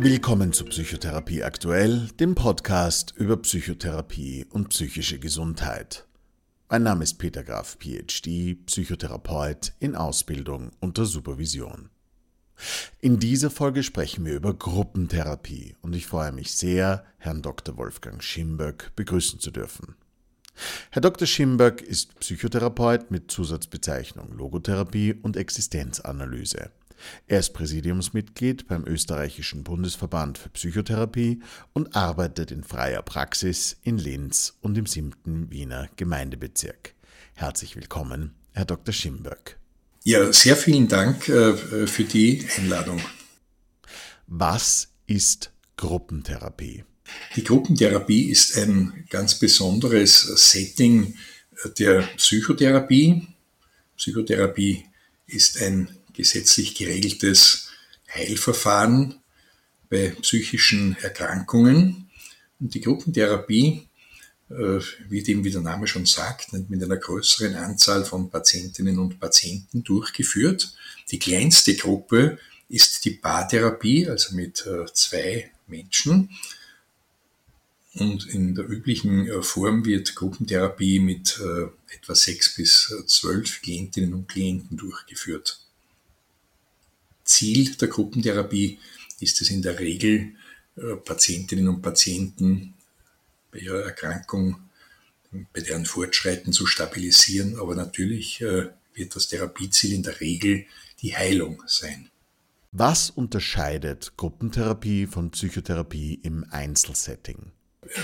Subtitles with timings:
[0.00, 6.06] Willkommen zu Psychotherapie aktuell, dem Podcast über Psychotherapie und psychische Gesundheit.
[6.68, 11.90] Mein Name ist Peter Graf, PhD, Psychotherapeut in Ausbildung unter Supervision.
[13.00, 17.76] In dieser Folge sprechen wir über Gruppentherapie und ich freue mich sehr, Herrn Dr.
[17.76, 19.96] Wolfgang Schimböck begrüßen zu dürfen.
[20.92, 21.26] Herr Dr.
[21.26, 26.70] Schimböck ist Psychotherapeut mit Zusatzbezeichnung Logotherapie und Existenzanalyse.
[27.26, 31.40] Er ist Präsidiumsmitglied beim österreichischen Bundesverband für Psychotherapie
[31.72, 35.50] und arbeitet in freier Praxis in Linz und im 7.
[35.50, 36.94] Wiener Gemeindebezirk.
[37.34, 38.92] Herzlich willkommen, Herr Dr.
[38.92, 39.58] Schimböck.
[40.04, 43.00] Ja, sehr vielen Dank äh, für die Einladung.
[44.26, 46.84] Was ist Gruppentherapie?
[47.36, 50.20] Die Gruppentherapie ist ein ganz besonderes
[50.50, 51.14] Setting
[51.78, 53.26] der Psychotherapie.
[53.96, 54.84] Psychotherapie
[55.26, 57.68] ist ein gesetzlich geregeltes
[58.12, 59.20] Heilverfahren
[59.88, 62.10] bei psychischen Erkrankungen.
[62.58, 63.86] Und die Gruppentherapie
[64.50, 69.20] äh, wird eben, wie der Name schon sagt, mit einer größeren Anzahl von Patientinnen und
[69.20, 70.74] Patienten durchgeführt.
[71.12, 72.38] Die kleinste Gruppe
[72.68, 76.30] ist die Paartherapie, also mit äh, zwei Menschen.
[77.94, 81.40] Und in der üblichen äh, Form wird Gruppentherapie mit
[81.94, 85.60] etwa sechs bis zwölf Klientinnen und Klienten durchgeführt.
[87.28, 88.78] Ziel der Gruppentherapie
[89.20, 90.34] ist es in der Regel,
[91.04, 92.74] Patientinnen und Patienten
[93.50, 94.56] bei ihrer Erkrankung,
[95.52, 97.58] bei deren Fortschreiten zu stabilisieren.
[97.58, 100.66] Aber natürlich äh, wird das Therapieziel in der Regel
[101.02, 102.10] die Heilung sein.
[102.72, 107.52] Was unterscheidet Gruppentherapie von Psychotherapie im Einzelsetting?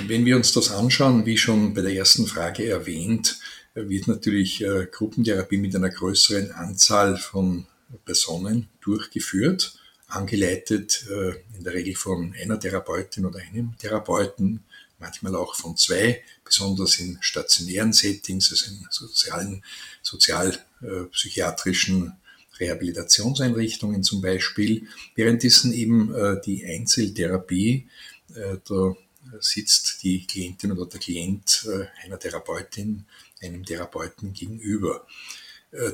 [0.07, 3.39] Wenn wir uns das anschauen, wie schon bei der ersten Frage erwähnt,
[3.75, 7.67] wird natürlich äh, Gruppentherapie mit einer größeren Anzahl von
[8.05, 9.79] Personen durchgeführt,
[10.09, 14.65] angeleitet äh, in der Regel von einer Therapeutin oder einem Therapeuten
[14.99, 19.63] manchmal auch von zwei, besonders in stationären Settings, also in sozialen,
[20.03, 22.17] sozialpsychiatrischen
[22.59, 27.87] Rehabilitationseinrichtungen zum Beispiel, währenddessen eben äh, die Einzeltherapie,
[28.35, 28.97] äh, da
[29.41, 31.67] sitzt die Klientin oder der Klient
[32.05, 33.07] einer Therapeutin,
[33.41, 35.07] einem Therapeuten gegenüber.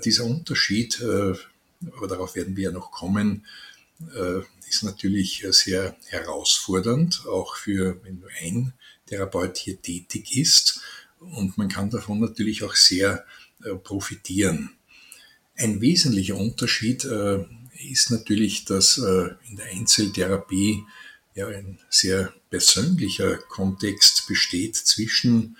[0.05, 1.01] Dieser Unterschied,
[1.97, 3.47] aber darauf werden wir ja noch kommen,
[4.69, 8.73] ist natürlich sehr herausfordernd, auch für, wenn du ein
[9.07, 10.81] Therapeut hier tätig ist.
[11.19, 13.27] Und man kann davon natürlich auch sehr
[13.65, 14.71] äh, profitieren.
[15.57, 17.45] Ein wesentlicher Unterschied äh,
[17.91, 20.85] ist natürlich, dass äh, in der Einzeltherapie
[21.35, 25.57] ja ein sehr persönlicher Kontext besteht zwischen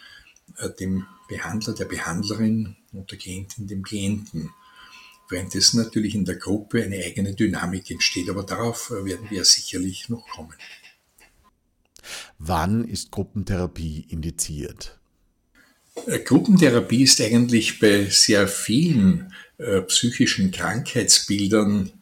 [0.81, 4.51] dem Behandler, der Behandlerin und der Klientin, dem Klienten.
[5.31, 10.27] Währenddessen natürlich in der Gruppe eine eigene Dynamik entsteht, aber darauf werden wir sicherlich noch
[10.29, 10.55] kommen.
[12.39, 14.99] Wann ist Gruppentherapie indiziert?
[16.07, 21.93] Äh, Gruppentherapie ist eigentlich bei sehr vielen äh, psychischen Krankheitsbildern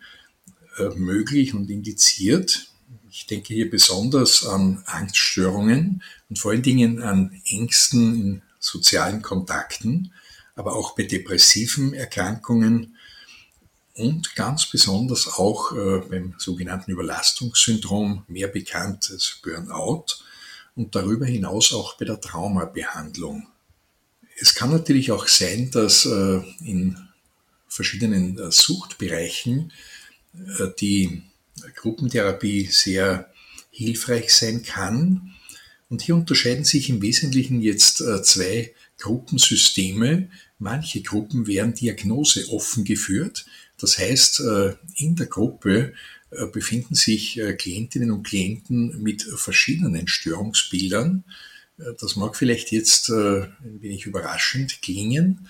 [0.78, 2.69] äh, möglich und indiziert.
[3.10, 10.12] Ich denke hier besonders an Angststörungen und vor allen Dingen an Ängsten in sozialen Kontakten,
[10.55, 12.97] aber auch bei depressiven Erkrankungen
[13.98, 20.04] und ganz besonders auch äh, beim sogenannten Überlastungssyndrom, mehr bekannt als Burnout,
[20.76, 23.48] und darüber hinaus auch bei der Traumabehandlung.
[24.41, 26.97] Es kann natürlich auch sein, dass äh, in
[27.66, 29.72] verschiedenen äh, Suchtbereichen
[30.34, 31.22] äh, die
[31.75, 33.32] Gruppentherapie sehr
[33.70, 35.34] hilfreich sein kann.
[35.88, 40.30] Und hier unterscheiden sich im Wesentlichen jetzt äh, zwei Gruppensysteme.
[40.58, 43.46] Manche Gruppen werden Diagnose offen geführt,
[43.78, 45.94] das heißt, äh, in der Gruppe
[46.30, 51.24] äh, befinden sich äh, Klientinnen und Klienten mit verschiedenen Störungsbildern.
[52.00, 55.47] Das mag vielleicht jetzt ein wenig überraschend klingen,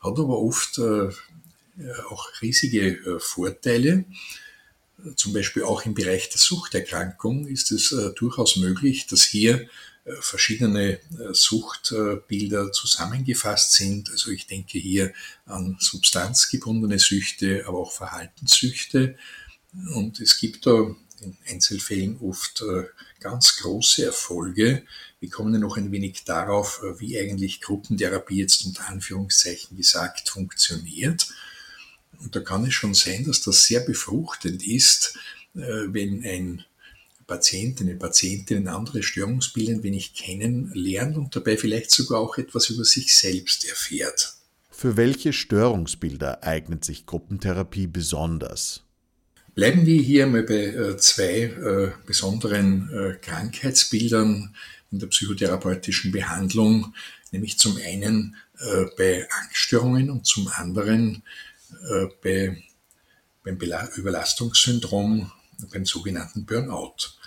[0.00, 4.04] hat aber oft auch riesige Vorteile.
[5.16, 9.70] Zum Beispiel auch im Bereich der Suchterkrankung ist es durchaus möglich, dass hier
[10.20, 10.98] verschiedene äh,
[11.32, 14.10] Suchtbilder zusammengefasst sind.
[14.10, 15.12] Also ich denke hier
[15.46, 19.16] an substanzgebundene Süchte, aber auch Verhaltenssüchte.
[19.94, 22.84] Und es gibt da in Einzelfällen oft äh,
[23.20, 24.84] ganz große Erfolge.
[25.20, 30.28] Wir kommen ja noch ein wenig darauf, äh, wie eigentlich Gruppentherapie jetzt unter Anführungszeichen gesagt
[30.28, 31.28] funktioniert.
[32.18, 35.18] Und da kann es schon sein, dass das sehr befruchtend ist,
[35.54, 36.64] wenn ein
[37.30, 42.84] Patient, eine Patientin andere Störungsbilder ein wenig kennenlernt und dabei vielleicht sogar auch etwas über
[42.84, 44.34] sich selbst erfährt.
[44.68, 48.82] Für welche Störungsbilder eignet sich Gruppentherapie besonders?
[49.54, 54.54] Bleiben wir hier mal bei zwei besonderen Krankheitsbildern
[54.90, 56.94] in der psychotherapeutischen Behandlung,
[57.30, 58.36] nämlich zum einen
[58.96, 61.22] bei Angststörungen und zum anderen
[62.22, 62.60] bei,
[63.44, 63.58] beim
[63.96, 65.30] Überlastungssyndrom,
[65.72, 67.19] beim sogenannten Burnout.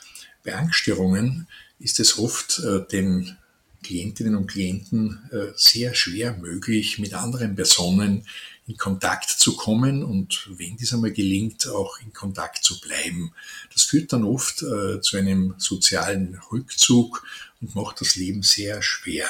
[0.43, 1.47] Bei Angststörungen
[1.79, 3.37] ist es oft äh, den
[3.83, 8.25] Klientinnen und Klienten äh, sehr schwer möglich, mit anderen Personen
[8.65, 13.33] in Kontakt zu kommen und wenn dies einmal gelingt, auch in Kontakt zu bleiben.
[13.73, 17.25] Das führt dann oft äh, zu einem sozialen Rückzug
[17.61, 19.27] und macht das Leben sehr schwer.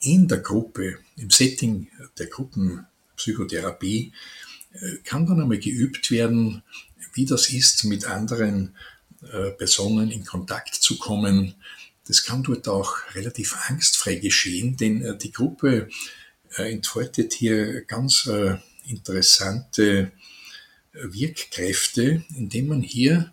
[0.00, 4.12] In der Gruppe, im Setting der Gruppenpsychotherapie,
[4.74, 6.62] äh, kann dann einmal geübt werden,
[7.14, 8.76] wie das ist, mit anderen
[9.56, 11.54] Personen in Kontakt zu kommen.
[12.06, 15.88] Das kann dort auch relativ angstfrei geschehen, denn äh, die Gruppe
[16.56, 18.26] entfaltet hier ganz
[18.86, 20.12] interessante
[20.94, 23.30] Wirkkräfte, indem man hier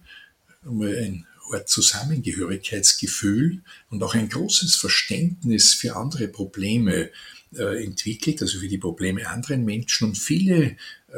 [0.66, 7.10] ein Art Zusammengehörigkeitsgefühl und auch ein großes Verständnis für andere Probleme
[7.56, 10.10] äh, entwickelt, also für die Probleme anderen Menschen.
[10.10, 10.76] Und viele äh,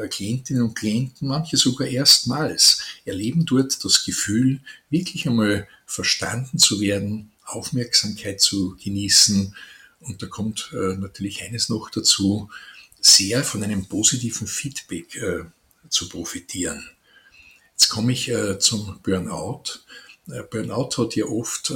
[0.09, 4.59] Klientinnen und Klienten, manche sogar erstmals, erleben dort das Gefühl,
[4.89, 9.55] wirklich einmal verstanden zu werden, Aufmerksamkeit zu genießen.
[10.01, 12.49] Und da kommt äh, natürlich eines noch dazu,
[12.99, 15.21] sehr von einem positiven Feedback
[15.87, 16.83] zu profitieren.
[17.71, 19.79] Jetzt komme ich zum Burnout.
[20.49, 21.71] Burnout hat ja oft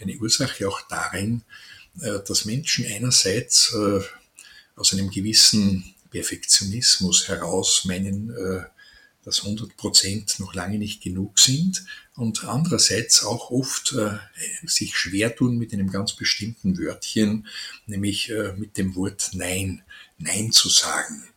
[0.00, 1.42] eine Ursache auch darin,
[2.00, 4.00] äh, dass Menschen einerseits äh,
[4.76, 8.64] aus einem gewissen Perfektionismus heraus meinen, äh,
[9.24, 11.84] dass 100 Prozent noch lange nicht genug sind
[12.16, 13.94] und andererseits auch oft
[14.64, 17.46] sich schwer tun mit einem ganz bestimmten Wörtchen,
[17.86, 19.82] nämlich mit dem Wort Nein,
[20.16, 21.28] Nein zu sagen.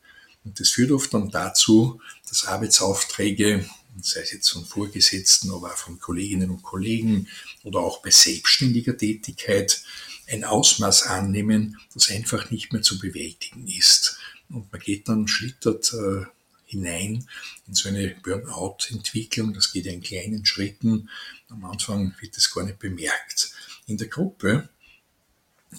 [0.43, 3.65] Und das führt oft dann dazu, dass Arbeitsaufträge,
[4.01, 7.27] sei es jetzt von Vorgesetzten, aber auch von Kolleginnen und Kollegen
[7.63, 9.83] oder auch bei selbstständiger Tätigkeit,
[10.27, 14.17] ein Ausmaß annehmen, das einfach nicht mehr zu bewältigen ist.
[14.53, 16.25] Und man geht dann, schlittert äh,
[16.65, 17.27] hinein
[17.67, 19.53] in so eine Burnout-Entwicklung.
[19.53, 21.09] Das geht in kleinen Schritten.
[21.49, 23.51] Am Anfang wird das gar nicht bemerkt.
[23.87, 24.69] In der Gruppe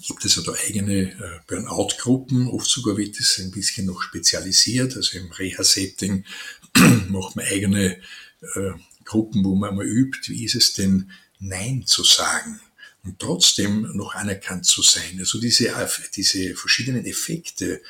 [0.01, 2.47] gibt es ja da eigene äh, Burnout-Gruppen.
[2.47, 4.95] Oft sogar wird es ein bisschen noch spezialisiert.
[4.95, 6.25] Also im Reha-Setting
[7.09, 7.97] macht man eigene
[8.55, 8.71] äh,
[9.03, 12.61] Gruppen, wo man mal übt, wie ist es denn, Nein zu sagen
[13.03, 15.17] und trotzdem noch anerkannt zu sein.
[15.19, 15.73] Also diese,
[16.15, 17.81] diese verschiedenen Effekte,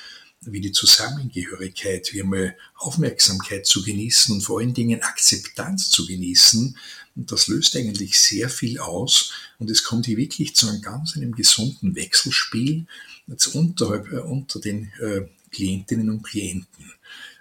[0.46, 6.78] wie die Zusammengehörigkeit, wie einmal Aufmerksamkeit zu genießen und vor allen Dingen Akzeptanz zu genießen.
[7.16, 11.16] Und das löst eigentlich sehr viel aus und es kommt hier wirklich zu einem ganz
[11.16, 12.86] einem gesunden Wechselspiel
[13.28, 16.92] jetzt unterhalb, äh, unter den äh, Klientinnen und Klienten.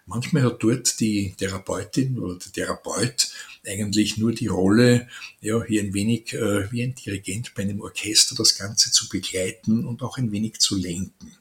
[0.07, 3.29] Manchmal hat dort die Therapeutin oder der Therapeut
[3.67, 5.09] eigentlich nur die Rolle,
[5.41, 9.87] ja, hier ein wenig äh, wie ein Dirigent bei einem Orchester das Ganze zu begleiten
[9.87, 11.33] und auch ein wenig zu lenken.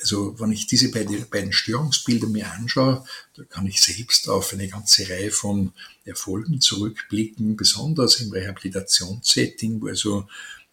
[0.00, 3.04] Also wenn ich diese beiden, Störungsbilder mir anschaue,
[3.34, 5.72] da kann ich selbst auf eine ganze Reihe von
[6.04, 10.28] Erfolgen zurückblicken, besonders im Rehabilitationssetting, wo also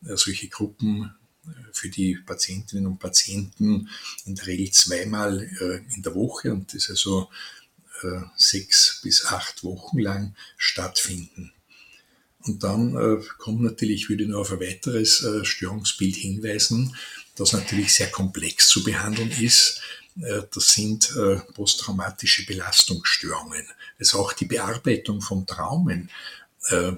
[0.05, 3.89] äh, solche Gruppen äh, für die Patientinnen und Patienten
[4.25, 7.29] in der Regel zweimal äh, in der Woche und das also
[8.35, 11.53] sechs bis acht Wochen lang stattfinden.
[12.45, 16.95] Und dann äh, kommt natürlich, ich würde nur auf ein weiteres äh, Störungsbild hinweisen,
[17.35, 19.81] das natürlich sehr komplex zu behandeln ist.
[20.21, 23.65] Äh, das sind äh, posttraumatische Belastungsstörungen.
[23.99, 26.09] Also auch die Bearbeitung von Traumen.
[26.67, 26.93] Äh,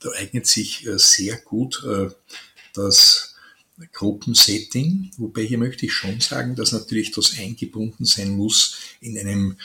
[0.00, 2.10] da eignet sich äh, sehr gut äh,
[2.74, 3.36] das
[3.92, 9.56] Gruppensetting, wobei hier möchte ich schon sagen, dass natürlich das eingebunden sein muss in einem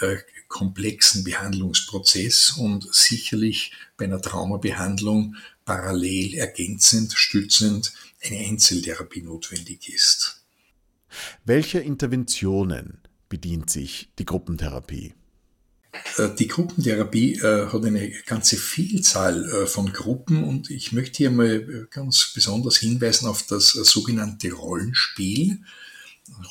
[0.00, 0.16] äh,
[0.50, 7.92] komplexen Behandlungsprozess und sicherlich bei einer Traumabehandlung parallel ergänzend, stützend
[8.22, 10.42] eine Einzeltherapie notwendig ist.
[11.44, 15.14] Welche Interventionen bedient sich die Gruppentherapie?
[16.18, 21.30] Äh, die Gruppentherapie äh, hat eine ganze Vielzahl äh, von Gruppen und ich möchte hier
[21.30, 25.60] mal ganz besonders hinweisen auf das sogenannte Rollenspiel.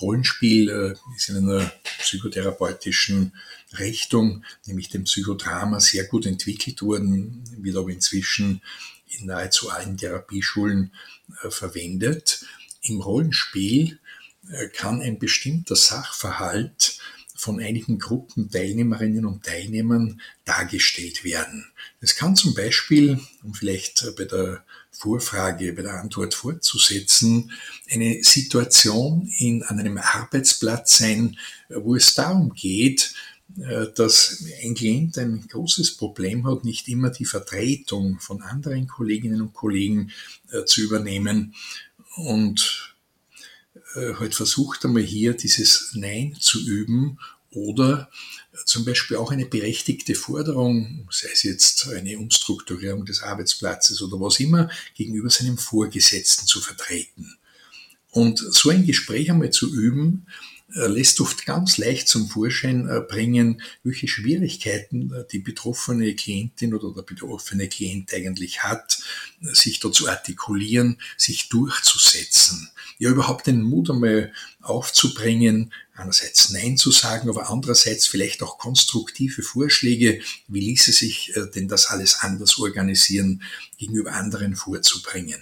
[0.02, 3.34] Rollenspiel äh, ist in einer psychotherapeutischen
[3.78, 8.62] Richtung, nämlich dem Psychodrama, sehr gut entwickelt worden, wird aber inzwischen
[9.08, 10.94] in nahezu allen Therapieschulen
[11.44, 12.46] äh, verwendet.
[12.82, 14.00] Im Rollenspiel
[14.50, 17.00] äh, kann ein bestimmter Sachverhalt
[17.36, 21.72] von einigen Gruppen Teilnehmerinnen und Teilnehmern dargestellt werden.
[22.02, 24.64] Das kann zum Beispiel, um vielleicht bei der
[25.00, 27.54] Vorfrage, bei der Antwort fortzusetzen,
[27.90, 31.38] eine Situation in, an einem Arbeitsplatz sein,
[31.70, 33.14] wo es darum geht,
[33.58, 39.42] äh, dass ein Klient ein großes Problem hat, nicht immer die Vertretung von anderen Kolleginnen
[39.42, 40.12] und Kollegen
[40.52, 41.56] äh, zu übernehmen
[42.18, 42.94] und
[43.96, 47.20] äh, halt versucht einmal hier dieses Nein zu üben
[47.52, 48.10] oder
[48.66, 54.40] zum Beispiel auch eine berechtigte Forderung, sei es jetzt eine Umstrukturierung des Arbeitsplatzes oder was
[54.40, 57.38] immer, gegenüber seinem Vorgesetzten zu vertreten.
[58.12, 60.26] Und so ein Gespräch einmal zu üben,
[60.76, 66.76] äh, lässt oft ganz leicht zum Vorschein äh, bringen, welche Schwierigkeiten äh, die betroffene Klientin
[66.76, 69.00] oder der betroffene Klient eigentlich hat,
[69.42, 72.70] sich da zu artikulieren, sich durchzusetzen.
[73.00, 79.44] Ja, überhaupt den Mut einmal aufzubringen, einerseits Nein zu sagen, aber andererseits vielleicht auch konstruktive
[79.44, 83.44] Vorschläge, wie ließe sich denn das alles anders organisieren,
[83.78, 85.42] gegenüber anderen vorzubringen.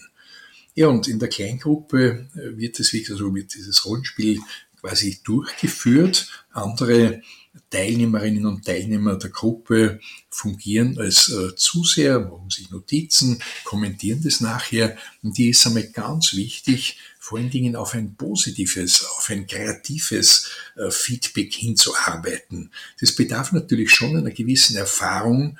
[0.76, 4.40] Ja, und in der Kleingruppe wird es, wie gesagt, so wird dieses Rollenspiel
[4.80, 6.30] quasi durchgeführt.
[6.52, 7.22] Andere
[7.70, 10.00] Teilnehmerinnen und Teilnehmer der Gruppe
[10.30, 14.96] fungieren als äh, Zuseher, machen sich Notizen, kommentieren das nachher.
[15.24, 20.50] Und die ist einmal ganz wichtig, vor allen Dingen auf ein positives, auf ein kreatives
[20.78, 22.72] äh, Feedback hinzuarbeiten.
[23.02, 25.58] Das bedarf natürlich schon einer gewissen Erfahrung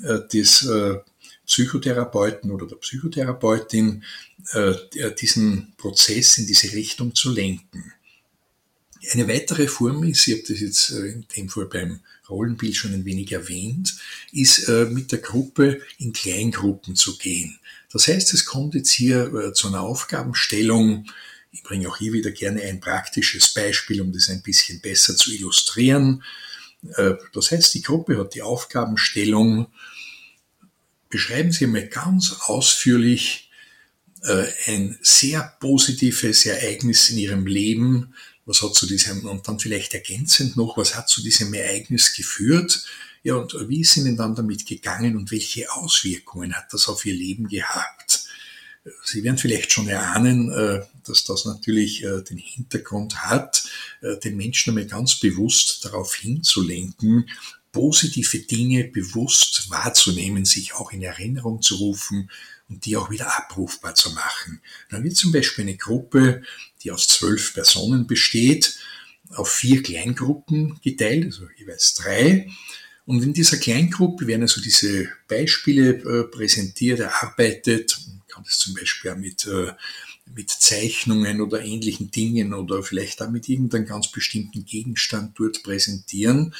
[0.00, 0.98] äh, des äh,
[1.44, 4.04] Psychotherapeuten oder der Psychotherapeutin,
[5.20, 7.92] diesen Prozess in diese Richtung zu lenken.
[9.12, 13.06] Eine weitere Form ist, ich habe das jetzt in dem Fall beim Rollenbild schon ein
[13.06, 13.96] wenig erwähnt,
[14.32, 17.58] ist mit der Gruppe in Kleingruppen zu gehen.
[17.90, 21.06] Das heißt, es kommt jetzt hier äh, zu einer Aufgabenstellung.
[21.50, 25.32] Ich bringe auch hier wieder gerne ein praktisches Beispiel, um das ein bisschen besser zu
[25.32, 26.22] illustrieren.
[27.32, 29.66] Das heißt, die Gruppe hat die Aufgabenstellung,
[31.08, 33.50] beschreiben Sie mal ganz ausführlich
[34.66, 38.14] ein sehr positives Ereignis in Ihrem Leben,
[38.48, 42.82] was hat zu diesem, und dann vielleicht ergänzend noch, was hat zu diesem Ereignis geführt?
[43.22, 47.14] Ja, und wie ist Ihnen dann damit gegangen und welche Auswirkungen hat das auf Ihr
[47.14, 48.24] Leben gehabt?
[49.04, 53.68] Sie werden vielleicht schon erahnen, äh, dass das natürlich äh, den Hintergrund hat,
[54.00, 57.28] äh, den Menschen einmal ganz bewusst darauf hinzulenken,
[57.78, 62.28] positive Dinge bewusst wahrzunehmen, sich auch in Erinnerung zu rufen
[62.68, 64.60] und die auch wieder abrufbar zu machen.
[64.90, 66.42] Dann wird zum Beispiel eine Gruppe,
[66.82, 68.80] die aus zwölf Personen besteht,
[69.30, 72.50] auf vier Kleingruppen geteilt, also jeweils drei.
[73.06, 77.96] Und in dieser Kleingruppe werden also diese Beispiele äh, präsentiert, erarbeitet.
[78.08, 79.72] Man kann das zum Beispiel auch mit, äh,
[80.34, 86.54] mit Zeichnungen oder ähnlichen Dingen oder vielleicht auch mit irgendeinem ganz bestimmten Gegenstand dort präsentieren.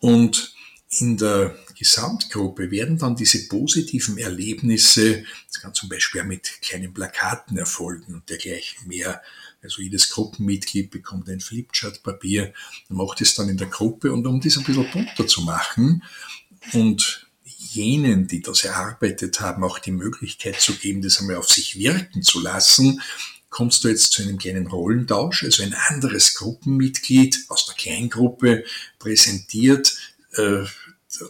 [0.00, 0.54] Und
[0.90, 6.92] in der Gesamtgruppe werden dann diese positiven Erlebnisse, das kann zum Beispiel auch mit kleinen
[6.92, 9.22] Plakaten erfolgen und dergleichen mehr.
[9.62, 12.52] Also jedes Gruppenmitglied bekommt ein Flipchart-Papier,
[12.88, 16.02] macht es dann in der Gruppe und um das ein bisschen bunter zu machen
[16.72, 21.78] und jenen, die das erarbeitet haben, auch die Möglichkeit zu geben, das einmal auf sich
[21.78, 23.00] wirken zu lassen,
[23.50, 28.64] kommst du jetzt zu einem kleinen Rollentausch, also ein anderes Gruppenmitglied aus der Kleingruppe
[28.98, 29.96] präsentiert
[30.34, 30.62] äh,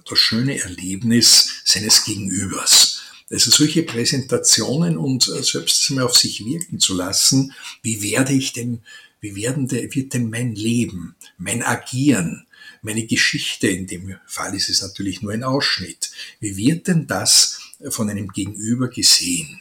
[0.08, 3.00] das schöne Erlebnis seines Gegenübers.
[3.30, 8.52] Also solche Präsentationen und äh, selbst mal auf sich wirken zu lassen, wie werde ich
[8.52, 8.82] denn,
[9.20, 12.46] wie werden de, wird denn mein Leben, mein Agieren,
[12.82, 16.10] meine Geschichte, in dem Fall ist es natürlich nur ein Ausschnitt,
[16.40, 17.60] wie wird denn das
[17.90, 19.60] von einem Gegenüber gesehen?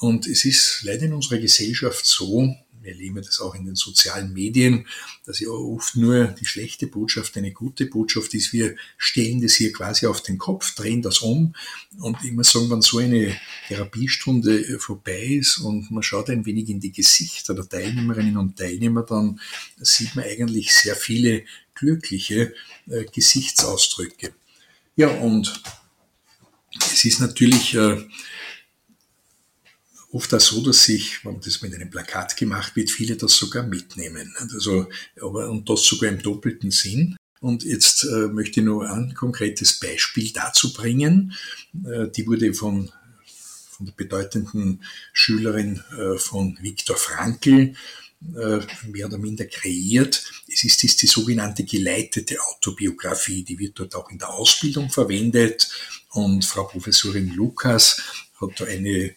[0.00, 4.32] Und es ist leider in unserer Gesellschaft so, wir erleben das auch in den sozialen
[4.32, 4.86] Medien,
[5.24, 8.52] dass ja oft nur die schlechte Botschaft eine gute Botschaft ist.
[8.52, 11.54] Wir stellen das hier quasi auf den Kopf, drehen das um
[12.00, 13.36] und immer sagen, wenn so eine
[13.68, 19.02] Therapiestunde vorbei ist und man schaut ein wenig in die Gesichter der Teilnehmerinnen und Teilnehmer,
[19.02, 19.40] dann
[19.78, 22.52] sieht man eigentlich sehr viele glückliche
[22.88, 24.34] äh, Gesichtsausdrücke.
[24.96, 25.62] Ja, und
[26.80, 28.04] es ist natürlich äh,
[30.12, 33.66] oft auch so, dass sich, wenn das mit einem Plakat gemacht wird, viele das sogar
[33.66, 34.34] mitnehmen.
[34.38, 34.88] Also,
[35.20, 37.16] aber, und das sogar im doppelten Sinn.
[37.40, 41.32] Und jetzt äh, möchte ich nur ein konkretes Beispiel dazu bringen.
[41.84, 42.92] Äh, die wurde von,
[43.70, 47.74] von der bedeutenden Schülerin äh, von Viktor Frankl
[48.36, 50.24] äh, mehr oder minder kreiert.
[50.46, 55.68] Es ist, ist die sogenannte geleitete Autobiografie, die wird dort auch in der Ausbildung verwendet.
[56.10, 58.00] Und Frau Professorin Lukas
[58.40, 59.16] hat da eine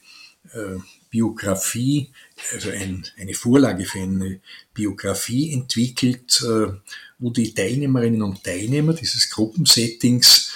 [0.53, 2.09] äh, Biografie,
[2.53, 4.41] also ein, eine Vorlage für eine
[4.73, 6.73] Biografie entwickelt, äh,
[7.19, 10.51] wo die Teilnehmerinnen und Teilnehmer dieses Gruppensettings,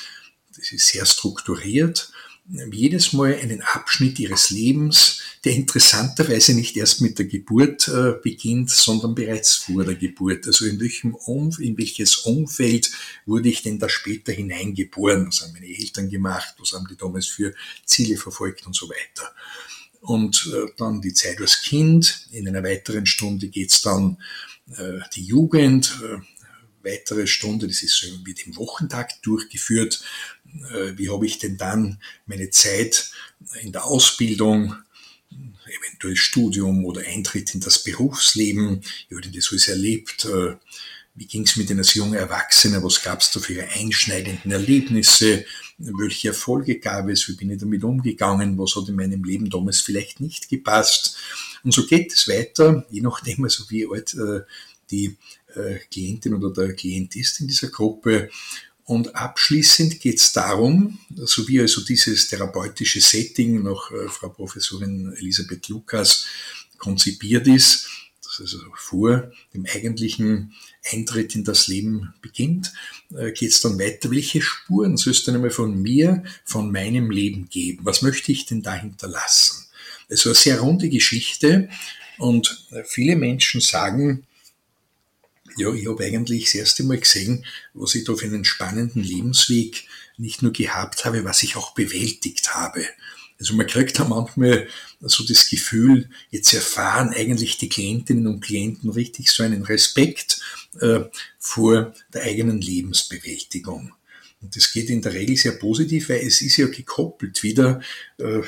[0.55, 2.12] das ist sehr strukturiert,
[2.72, 8.72] jedes Mal einen Abschnitt ihres Lebens, der interessanterweise nicht erst mit der Geburt äh, beginnt,
[8.72, 10.48] sondern bereits vor der Geburt.
[10.48, 12.91] Also in, welchem um, in welches Umfeld
[13.25, 15.27] wurde ich denn da später hineingeboren?
[15.27, 16.55] Was haben meine Eltern gemacht?
[16.58, 17.53] Was haben die damals für
[17.86, 19.34] Ziele verfolgt und so weiter?
[20.01, 22.27] Und äh, dann die Zeit als Kind.
[22.32, 24.18] In einer weiteren Stunde geht's dann
[24.77, 26.18] äh, die Jugend, äh,
[26.84, 30.01] weitere Stunde, das ist so wie dem Wochentag durchgeführt.
[30.74, 33.12] Äh, wie habe ich denn dann meine Zeit
[33.62, 34.75] in der Ausbildung,
[35.65, 40.25] eventuell Studium oder Eintritt in das Berufsleben, wie habe ich das alles erlebt?
[40.25, 40.56] Äh,
[41.20, 42.82] wie ging es mit Ihnen als junger Erwachsener?
[42.82, 45.44] Was gab es da für einschneidenden Erlebnisse?
[45.78, 47.28] Welche Erfolge gab es?
[47.28, 48.58] Wie bin ich damit umgegangen?
[48.58, 51.18] Was hat in meinem Leben damals vielleicht nicht gepasst?
[51.66, 54.46] Und so geht es weiter, je nachdem, also wie alt äh,
[54.92, 55.18] die
[55.56, 58.30] äh, Klientin oder der Klient ist in dieser Gruppe.
[58.86, 65.14] Und abschließend geht es darum, so wie also dieses therapeutische Setting nach äh, Frau Professorin
[65.18, 66.28] Elisabeth Lukas
[66.78, 67.90] konzipiert ist,
[68.24, 70.54] das also vor dem eigentlichen
[70.91, 72.74] Eintritt in das Leben beginnt,
[73.15, 74.12] äh, geht es dann weiter.
[74.12, 77.79] Welche Spuren soll es denn einmal von mir, von meinem Leben geben?
[77.83, 79.65] Was möchte ich denn da hinterlassen?
[80.09, 81.69] Also eine sehr runde Geschichte
[82.17, 84.25] und viele Menschen sagen,
[85.57, 89.88] ja, ich habe eigentlich das erste Mal gesehen, was ich da für einen spannenden Lebensweg
[90.17, 92.86] nicht nur gehabt habe, was ich auch bewältigt habe.
[93.39, 94.67] Also man kriegt da manchmal
[95.00, 100.41] so das Gefühl, jetzt erfahren eigentlich die Klientinnen und Klienten richtig so einen Respekt
[100.81, 101.01] äh,
[101.38, 103.93] vor der eigenen Lebensbewältigung.
[104.41, 107.81] Und das geht in der Regel sehr positiv, weil es ist ja gekoppelt wieder,
[108.17, 108.41] äh,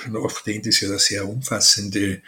[0.46, 2.22] den das ja eine sehr umfassende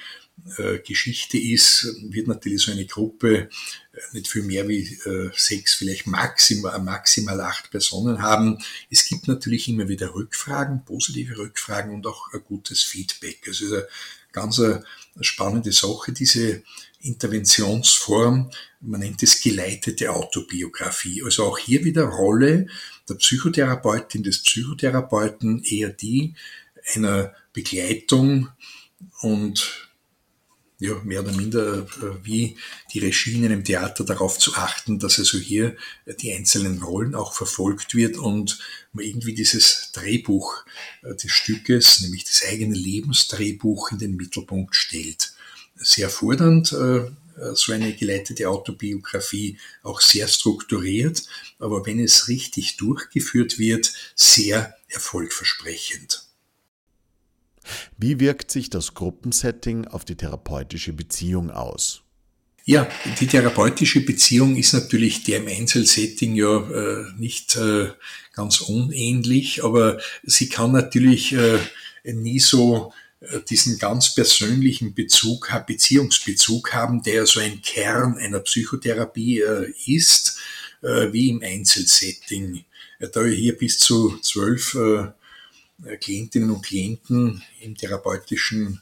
[0.86, 3.50] Geschichte ist, wird natürlich so eine Gruppe
[3.94, 8.58] äh, nicht viel mehr wie äh, sechs, vielleicht maximal, maximal acht Personen haben.
[8.90, 13.48] Es gibt natürlich immer wieder Rückfragen, positive Rückfragen und auch ein gutes Feedback.
[13.48, 13.88] Es ist eine
[14.34, 14.62] ganz
[15.22, 16.64] spannende Sache, diese
[17.02, 18.50] Interventionsform.
[18.82, 21.24] Man nennt es geleitete Autobiografie.
[21.24, 22.68] Also auch hier wieder Rolle
[23.08, 26.34] der Psychotherapeutin, des Psychotherapeuten, eher die
[26.96, 28.50] einer Begleitung
[29.22, 29.93] und
[30.84, 32.58] ja, mehr oder minder äh, wie
[32.92, 37.16] die Regie in einem Theater darauf zu achten, dass also hier äh, die einzelnen Rollen
[37.16, 38.60] auch verfolgt wird und
[38.92, 40.66] man irgendwie dieses Drehbuch
[41.04, 45.34] äh, des Stückes, nämlich das eigene Lebensdrehbuch in den Mittelpunkt stellt.
[45.76, 51.24] Sehr fordernd, so eine geleitete Autobiografie, auch sehr strukturiert,
[51.58, 56.24] aber wenn es richtig durchgeführt wird, sehr erfolgversprechend.
[57.98, 62.04] Wie wirkt sich das Gruppensetting auf die therapeutische Beziehung aus?
[62.66, 62.88] Ja,
[63.20, 67.90] die therapeutische Beziehung ist natürlich der im Einzelsetting ja äh, nicht äh,
[68.32, 71.60] ganz unähnlich, aber sie kann natürlich äh,
[72.06, 79.42] nie so äh, diesen ganz persönlichen Bezug, Beziehungsbezug haben, der so ein Kern einer Psychotherapie
[79.42, 80.40] äh, ist,
[80.82, 82.64] äh, wie im Einzelsetting.
[83.12, 84.78] Da hier bis zu zwölf
[86.00, 88.82] Klientinnen und Klienten im therapeutischen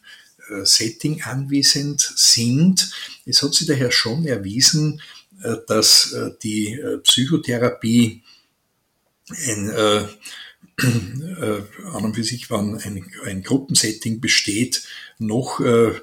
[0.49, 2.91] äh, Setting anwesend sind.
[3.25, 5.01] Es hat sich daher schon erwiesen,
[5.43, 8.23] äh, dass die Psychotherapie
[9.47, 10.07] ein, äh,
[10.83, 14.83] äh, an und für sich, wenn ein, ein Gruppensetting besteht,
[15.19, 15.93] noch äh,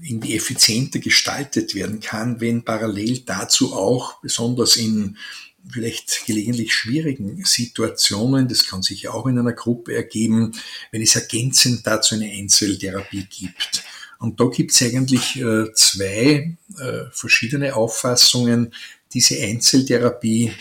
[0.00, 5.16] irgendwie effizienter gestaltet werden kann, wenn parallel dazu auch, besonders in
[5.70, 10.52] vielleicht gelegentlich schwierigen Situationen, das kann sich ja auch in einer Gruppe ergeben,
[10.92, 13.84] wenn es ergänzend dazu eine Einzeltherapie gibt.
[14.18, 18.72] Und da gibt es eigentlich äh, zwei äh, verschiedene Auffassungen,
[19.12, 20.52] diese Einzeltherapie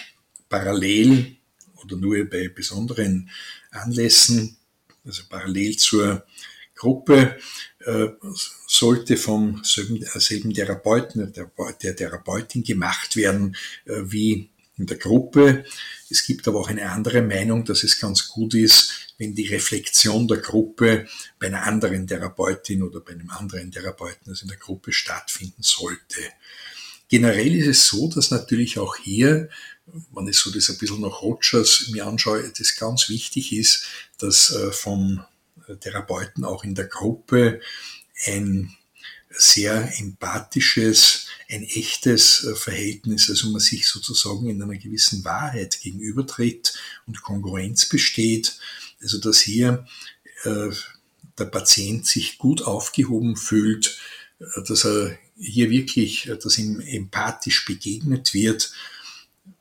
[0.50, 1.36] parallel
[1.84, 3.30] oder nur bei besonderen
[3.72, 4.58] Anlässen,
[5.06, 6.26] also parallel zur
[6.76, 7.38] Gruppe,
[7.86, 8.08] äh,
[8.68, 11.50] sollte vom selben, selben Therapeuten, der,
[11.82, 15.66] der Therapeutin gemacht werden, wie in der Gruppe.
[16.10, 20.28] Es gibt aber auch eine andere Meinung, dass es ganz gut ist, wenn die Reflexion
[20.28, 21.08] der Gruppe
[21.40, 26.22] bei einer anderen Therapeutin oder bei einem anderen Therapeuten, also in der Gruppe stattfinden sollte.
[27.08, 29.50] Generell ist es so, dass natürlich auch hier,
[29.86, 33.86] wenn ich so das ein bisschen nach Rogers mir anschaue, das ganz wichtig ist,
[34.18, 35.24] dass äh, vom
[35.80, 37.62] Therapeuten auch in der Gruppe
[38.26, 38.76] ein
[39.38, 46.74] sehr empathisches, ein echtes äh, Verhältnis, also man sich sozusagen in einer gewissen Wahrheit gegenübertritt
[47.06, 48.58] und Kongruenz besteht.
[49.02, 49.86] Also dass hier
[50.44, 50.70] äh,
[51.38, 54.00] der Patient sich gut aufgehoben fühlt,
[54.40, 58.72] äh, dass er hier wirklich, dass ihm empathisch begegnet wird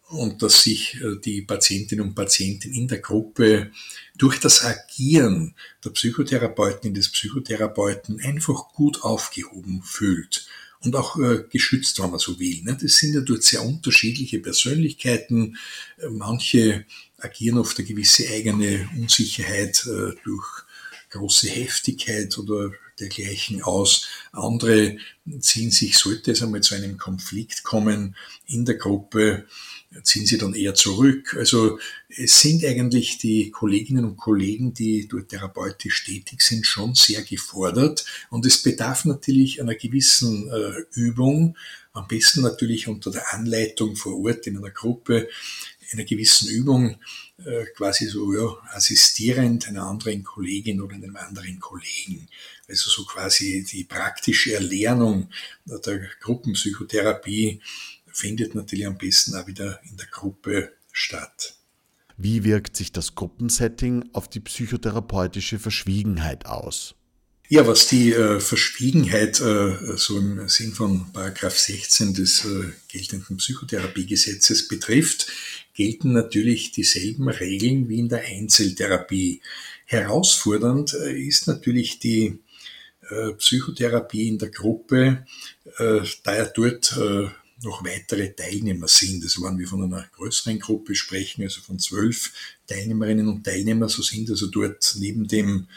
[0.08, 3.70] und dass sich äh, die Patientinnen und Patienten in der Gruppe
[4.16, 10.46] durch das Agieren der Psychotherapeuten, des Psychotherapeuten einfach gut aufgehoben fühlt
[10.80, 12.62] und auch äh, geschützt, wenn man so will.
[12.62, 12.76] Ne?
[12.80, 15.56] Das sind ja dort sehr unterschiedliche Persönlichkeiten.
[15.98, 16.84] Äh, manche
[17.18, 19.88] agieren auf eine gewisse eigene Unsicherheit
[20.24, 20.46] durch
[21.08, 24.08] große Heftigkeit oder dergleichen aus.
[24.32, 24.98] Andere
[25.40, 29.46] ziehen sich, sollte es einmal zu einem Konflikt kommen in der Gruppe,
[30.02, 31.36] ziehen sie dann eher zurück.
[31.38, 31.78] Also
[32.08, 38.04] es sind eigentlich die Kolleginnen und Kollegen, die dort therapeutisch tätig sind, schon sehr gefordert.
[38.30, 41.56] Und es bedarf natürlich einer gewissen äh, Übung,
[41.92, 45.28] am besten natürlich unter der Anleitung vor Ort in einer Gruppe,
[45.94, 46.96] einer gewissen Übung,
[47.38, 52.28] äh, quasi so ja, assistierend einer anderen Kollegin oder einem anderen Kollegen.
[52.68, 55.30] Also so quasi die praktische Erlernung
[55.64, 57.60] der Gruppenpsychotherapie
[58.06, 61.56] findet natürlich am besten auch wieder in der Gruppe statt.
[62.16, 66.94] Wie wirkt sich das Gruppensetting auf die psychotherapeutische Verschwiegenheit aus?
[67.48, 73.36] Ja, was die äh, Verschwiegenheit äh, so im Sinn von Paragraph 16 des äh, geltenden
[73.36, 75.26] Psychotherapiegesetzes betrifft,
[75.74, 79.42] gelten natürlich dieselben Regeln wie in der Einzeltherapie.
[79.84, 82.38] Herausfordernd äh, ist natürlich die
[83.10, 85.26] äh, Psychotherapie in der Gruppe,
[85.76, 86.98] äh, da ja dort
[87.62, 89.22] noch weitere Teilnehmer sind.
[89.22, 92.32] Also wenn wir von einer größeren Gruppe sprechen, also von zwölf
[92.66, 95.68] Teilnehmerinnen und Teilnehmern, so sind also dort neben dem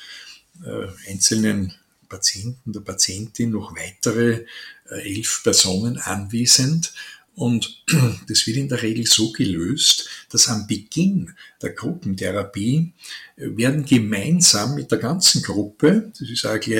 [0.65, 1.73] äh, einzelnen
[2.07, 4.45] Patienten, der Patientin noch weitere
[4.89, 6.93] äh, elf Personen anwesend.
[7.35, 7.83] Und
[8.27, 12.93] das wird in der Regel so gelöst, dass am Beginn der Gruppentherapie
[13.35, 16.77] äh, werden gemeinsam mit der ganzen Gruppe, das ist eigentlich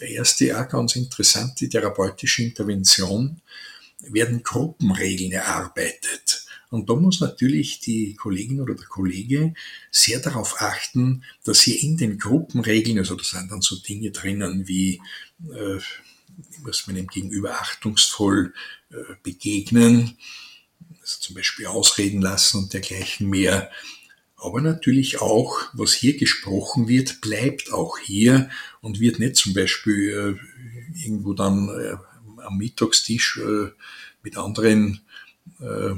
[0.00, 3.40] eine erste, auch ganz interessante therapeutische Intervention,
[4.00, 6.41] werden Gruppenregeln erarbeitet.
[6.72, 9.52] Und da muss natürlich die Kollegin oder der Kollege
[9.90, 14.66] sehr darauf achten, dass hier in den Gruppenregeln, also da sind dann so Dinge drinnen
[14.66, 14.98] wie,
[15.52, 15.78] äh,
[16.64, 18.54] muss man dem Gegenüber achtungsvoll
[18.88, 20.16] äh, begegnen,
[21.02, 23.70] also zum Beispiel ausreden lassen und dergleichen mehr.
[24.36, 28.48] Aber natürlich auch, was hier gesprochen wird, bleibt auch hier
[28.80, 31.96] und wird nicht zum Beispiel äh, irgendwo dann äh,
[32.42, 33.72] am Mittagstisch äh,
[34.22, 35.02] mit anderen
[35.60, 35.96] äh,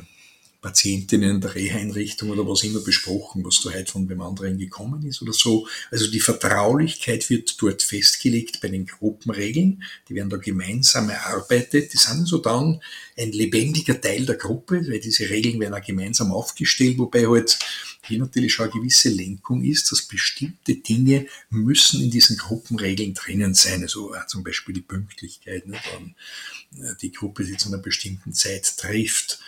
[0.65, 5.05] Patientinnen in der Reha-Einrichtung oder was immer besprochen, was da heute von dem anderen gekommen
[5.05, 5.69] ist oder so.
[5.91, 9.83] Also die Vertraulichkeit wird dort festgelegt bei den Gruppenregeln.
[10.09, 11.93] Die werden da gemeinsam erarbeitet.
[11.93, 12.81] Die sind also dann
[13.19, 17.59] ein lebendiger Teil der Gruppe, weil diese Regeln werden auch gemeinsam aufgestellt, wobei halt
[18.07, 23.53] hier natürlich schon eine gewisse Lenkung ist, dass bestimmte Dinge müssen in diesen Gruppenregeln drinnen
[23.53, 23.83] sein.
[23.83, 26.15] Also zum Beispiel die Pünktlichkeit, ne, dann
[26.83, 29.41] äh, die Gruppe, die zu einer bestimmten Zeit trifft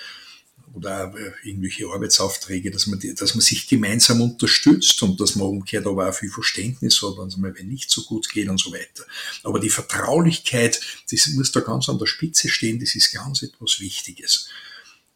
[0.76, 6.08] oder irgendwelche Arbeitsaufträge, dass man, dass man sich gemeinsam unterstützt und dass man umgekehrt aber
[6.08, 9.04] auch viel Verständnis hat, wenn es mal wenn nicht so gut geht und so weiter.
[9.42, 13.80] Aber die Vertraulichkeit, das muss da ganz an der Spitze stehen, das ist ganz etwas
[13.80, 14.48] Wichtiges.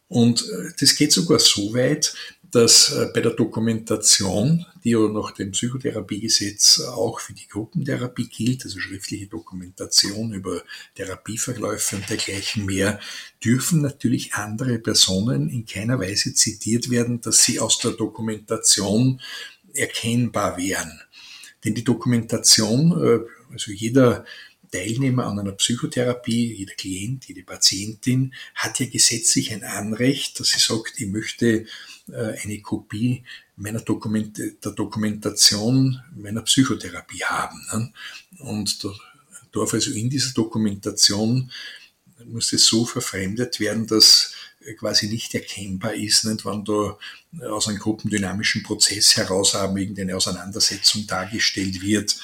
[0.07, 2.13] Und äh, das geht sogar so weit,
[2.51, 8.65] dass äh, bei der Dokumentation, die ja nach dem Psychotherapiegesetz auch für die Gruppentherapie gilt,
[8.65, 10.61] also schriftliche Dokumentation über
[10.95, 12.99] Therapieverläufe und dergleichen mehr,
[13.43, 19.21] dürfen natürlich andere Personen in keiner Weise zitiert werden, dass sie aus der Dokumentation
[19.73, 20.99] erkennbar wären.
[21.63, 23.19] Denn die Dokumentation, äh,
[23.53, 24.25] also jeder
[24.71, 30.59] Teilnehmer an einer Psychotherapie, jeder Klient, jede Patientin hat ja gesetzlich ein Anrecht, dass sie
[30.59, 31.65] sagt, ich möchte
[32.11, 33.23] äh, eine Kopie
[33.57, 37.61] meiner Dokument der Dokumentation meiner Psychotherapie haben.
[37.73, 37.93] Ne?
[38.39, 38.89] Und da
[39.51, 41.51] darf also in dieser Dokumentation
[42.25, 44.33] muss es so verfremdet werden, dass
[44.77, 46.97] quasi nicht erkennbar ist, nicht, wenn da
[47.49, 52.15] aus einem gruppendynamischen Prozess heraus haben irgendeine Auseinandersetzung dargestellt wird,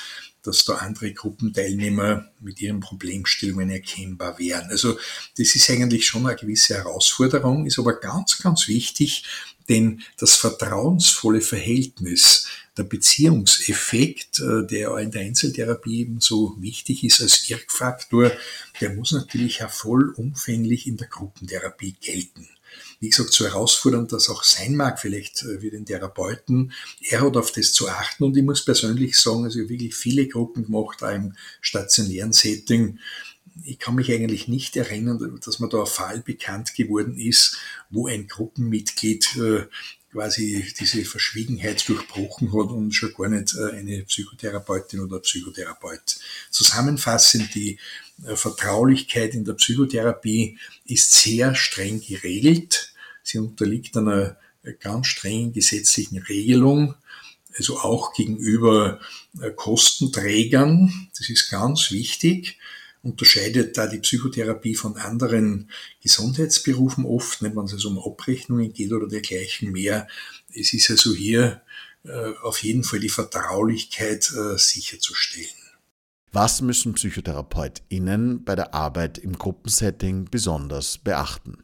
[0.47, 4.69] dass da andere Gruppenteilnehmer mit ihren Problemstellungen erkennbar wären.
[4.69, 4.97] Also
[5.37, 9.25] das ist eigentlich schon eine gewisse Herausforderung, ist aber ganz, ganz wichtig,
[9.69, 17.49] denn das vertrauensvolle Verhältnis, der Beziehungseffekt, äh, der in der Einzeltherapie ebenso wichtig ist als
[17.49, 18.31] Wirkfaktor,
[18.79, 22.47] der muss natürlich auch vollumfänglich in der Gruppentherapie gelten
[22.99, 26.73] wie gesagt, so herausfordernd das auch sein mag, vielleicht äh, für den Therapeuten,
[27.09, 30.27] er hat auf das zu achten und ich muss persönlich sagen, also ich wirklich viele
[30.27, 32.99] Gruppen gemacht, auch im stationären Setting.
[33.63, 37.57] Ich kann mich eigentlich nicht erinnern, dass mir da ein Fall bekannt geworden ist,
[37.89, 39.65] wo ein Gruppenmitglied äh,
[40.17, 46.19] quasi diese Verschwiegenheit durchbrochen hat und schon gar nicht äh, eine Psychotherapeutin oder Psychotherapeut.
[46.49, 47.77] Zusammenfassend, die
[48.33, 52.95] Vertraulichkeit in der Psychotherapie ist sehr streng geregelt
[53.27, 54.37] sie unterliegt einer
[54.79, 56.95] ganz strengen gesetzlichen Regelung,
[57.57, 58.99] also auch gegenüber
[59.41, 61.09] äh, Kostenträgern.
[61.17, 62.57] Das ist ganz wichtig.
[63.03, 65.69] Unterscheidet da die Psychotherapie von anderen
[66.01, 70.07] Gesundheitsberufen oft, wenn es also um Abrechnungen geht oder dergleichen mehr.
[70.53, 71.61] Es ist also hier
[72.03, 75.47] äh, auf jeden Fall die Vertraulichkeit äh, sicherzustellen.
[76.31, 81.63] Was müssen PsychotherapeutInnen bei der Arbeit im Gruppensetting besonders beachten?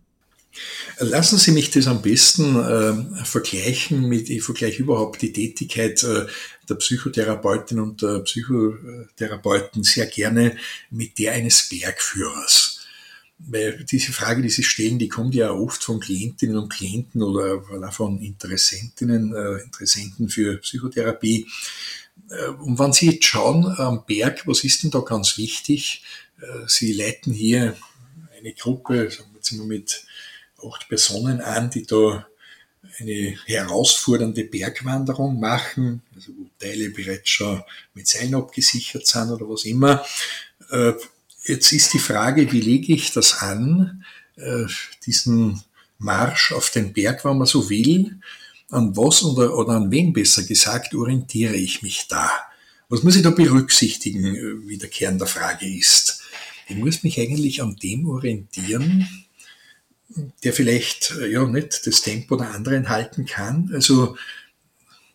[0.99, 6.27] Lassen Sie mich das am besten äh, vergleichen mit, ich vergleiche überhaupt die Tätigkeit äh,
[6.69, 10.55] der Psychotherapeutin und der Psychotherapeuten sehr gerne
[10.91, 12.79] mit der eines Bergführers.
[13.39, 17.61] Weil diese Frage, die Sie stellen, die kommt ja oft von Klientinnen und Klienten oder
[17.91, 21.47] von Interessentinnen, äh, Interessenten für Psychotherapie.
[22.29, 26.03] Äh, und wenn Sie jetzt schauen am Berg, was ist denn da ganz wichtig?
[26.39, 27.75] Äh, Sie leiten hier
[28.37, 30.05] eine Gruppe, sagen wir jetzt mal mit
[30.65, 32.25] acht Personen an, die da
[32.99, 39.65] eine herausfordernde Bergwanderung machen, also wo Teile bereits schon mit Seilen abgesichert sind oder was
[39.65, 40.05] immer.
[40.69, 40.93] Äh,
[41.45, 44.03] jetzt ist die Frage, wie lege ich das an,
[44.35, 44.65] äh,
[45.05, 45.63] diesen
[45.97, 48.19] Marsch auf den Berg, wenn man so will,
[48.69, 52.29] an was oder, oder an wen besser gesagt orientiere ich mich da?
[52.89, 56.21] Was muss ich da berücksichtigen, äh, wie der Kern der Frage ist?
[56.67, 59.07] Ich muss mich eigentlich an dem orientieren,
[60.43, 63.71] der vielleicht äh, ja nicht das Tempo der anderen halten kann.
[63.73, 64.15] Also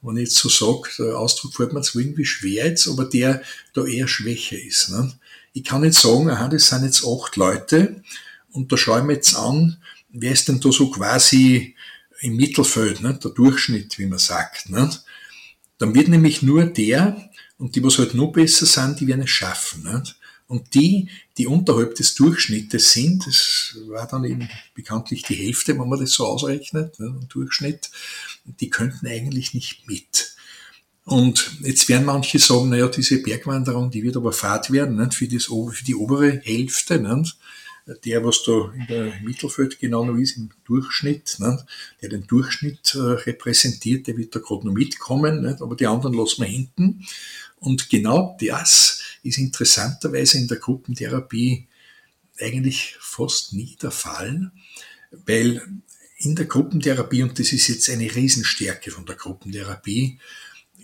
[0.03, 3.43] wenn ich jetzt so sage, der Ausdruck fällt mir zwar irgendwie schwer jetzt, aber der
[3.75, 4.91] da eher schwächer ist.
[4.91, 5.13] Ne?
[5.53, 8.03] Ich kann nicht sagen, aha, das sind jetzt acht Leute
[8.53, 9.79] und da schaue ich mir jetzt an,
[10.11, 11.75] wer ist denn da so quasi
[12.21, 13.19] im Mittelfeld, ne?
[13.23, 14.71] der Durchschnitt, wie man sagt.
[14.71, 14.91] Ne?
[15.79, 19.31] Dann wird nämlich nur der, und die, was halt noch besser sind, die werden es
[19.31, 19.83] schaffen.
[19.83, 20.18] Nicht?
[20.49, 25.89] Und die, die unterhalb des Durchschnittes sind, das war dann eben bekanntlich die Hälfte, wenn
[25.89, 27.91] man das so ausrechnet, ne, Durchschnitt,
[28.47, 30.35] die könnten eigentlich nicht mit.
[31.05, 35.29] Und jetzt werden manche sagen, naja, diese Bergwanderung, die wird aber fad werden, nicht, für,
[35.29, 36.99] das, für die obere Hälfte.
[36.99, 37.37] Nicht?
[38.05, 41.65] Der, was da in der Mittelfeld genau noch ist, im Durchschnitt, nicht?
[42.03, 45.63] der den Durchschnitt äh, repräsentiert, der wird da gerade noch mitkommen, nicht?
[45.63, 47.07] aber die anderen lassen wir hinten.
[47.59, 51.67] Und genau das ist interessanterweise in der Gruppentherapie
[52.41, 54.53] eigentlich fast nie der Fall,
[55.11, 55.63] weil
[56.19, 60.19] in der Gruppentherapie, und das ist jetzt eine Riesenstärke von der Gruppentherapie,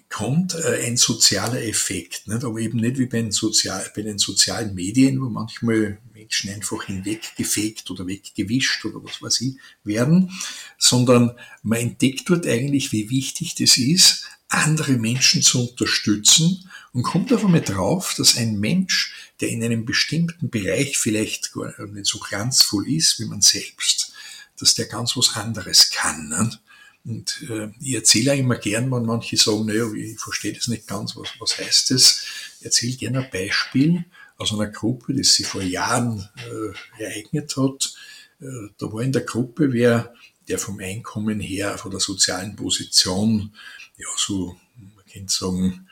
[0.08, 2.44] kommt äh, ein sozialer Effekt, nicht?
[2.44, 6.84] aber eben nicht wie bei den, Sozial bei den sozialen Medien, wo manchmal Menschen einfach
[6.84, 10.30] hinweggefegt oder weggewischt oder was weiß ich werden,
[10.78, 17.32] sondern man entdeckt dort eigentlich, wie wichtig das ist, andere Menschen zu unterstützen und kommt
[17.32, 22.18] auf einmal drauf, dass ein Mensch, der in einem bestimmten Bereich vielleicht gar nicht so
[22.18, 24.12] glanzvoll ist wie man selbst,
[24.58, 26.58] dass der ganz was anderes kann.
[27.04, 30.86] Und äh, ich erzähle auch immer gern, wenn manche sagen, naja, ich verstehe das nicht
[30.86, 32.24] ganz, was, was heißt das?
[32.60, 34.04] Ich erzähle gerne ein Beispiel
[34.38, 37.94] aus einer Gruppe, das sich vor Jahren äh, ereignet hat.
[38.40, 40.14] Äh, da war in der Gruppe wer,
[40.48, 43.54] der vom Einkommen her, von der sozialen Position,
[43.96, 45.88] ja, so, man könnte sagen,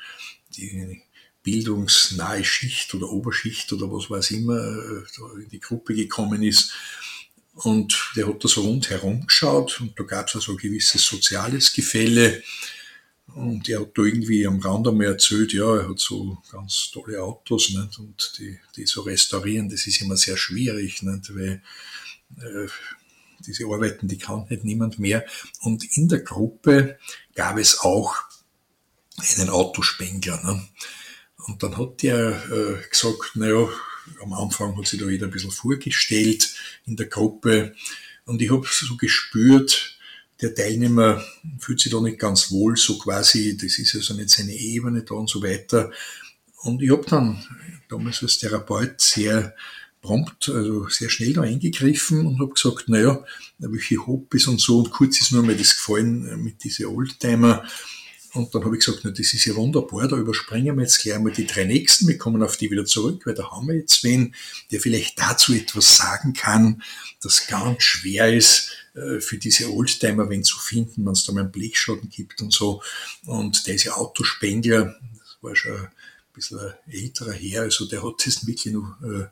[0.57, 1.03] die
[1.43, 6.73] bildungsnahe Schicht oder Oberschicht oder was weiß immer äh, in die Gruppe gekommen ist.
[7.55, 11.73] Und der hat da so rundherum geschaut und da gab es also ein gewisses soziales
[11.73, 12.43] Gefälle.
[13.35, 17.23] Und er hat da irgendwie am Rand einmal erzählt, ja, er hat so ganz tolle
[17.23, 17.99] Autos nicht?
[17.99, 21.35] und die, die so restaurieren, das ist immer sehr schwierig, nicht?
[21.35, 21.63] weil
[22.39, 22.69] äh,
[23.47, 25.25] diese Arbeiten, die kann nicht niemand mehr.
[25.61, 26.99] Und in der Gruppe
[27.35, 28.15] gab es auch
[29.39, 30.43] einen Autospengler.
[30.45, 30.63] Ne?
[31.47, 33.69] Und dann hat der äh, gesagt, naja,
[34.23, 36.55] am Anfang hat sich da jeder ein bisschen vorgestellt
[36.87, 37.75] in der Gruppe.
[38.25, 39.99] Und ich habe so gespürt,
[40.41, 41.25] der Teilnehmer
[41.59, 45.15] fühlt sich da nicht ganz wohl, so quasi, das ist also nicht seine Ebene da
[45.15, 45.91] und so weiter.
[46.63, 47.45] Und ich habe dann
[47.89, 49.55] damals als Therapeut sehr
[50.03, 53.25] prompt, also sehr schnell da eingegriffen und habe gesagt, naja,
[53.59, 54.81] welche Hobbys und so.
[54.81, 57.65] Und kurz ist nur mal das gefallen mit diese Oldtimer.
[58.35, 61.19] Und dann habe ich gesagt, na, das ist ja wunderbar, da überspringen wir jetzt gleich
[61.19, 64.03] mal die drei nächsten, wir kommen auf die wieder zurück, weil da haben wir jetzt
[64.05, 64.35] wen,
[64.71, 66.83] der vielleicht dazu etwas sagen kann,
[67.21, 71.43] das ganz schwer ist äh, für diese Oldtimer, wenn zu finden, wenn es da mal
[71.43, 72.83] einen Blechschaden gibt und so.
[73.27, 75.89] Und der ist ja Autospengler, das war schon
[76.33, 79.27] bisschen älterer Herr, also der hat das wirklich noch äh,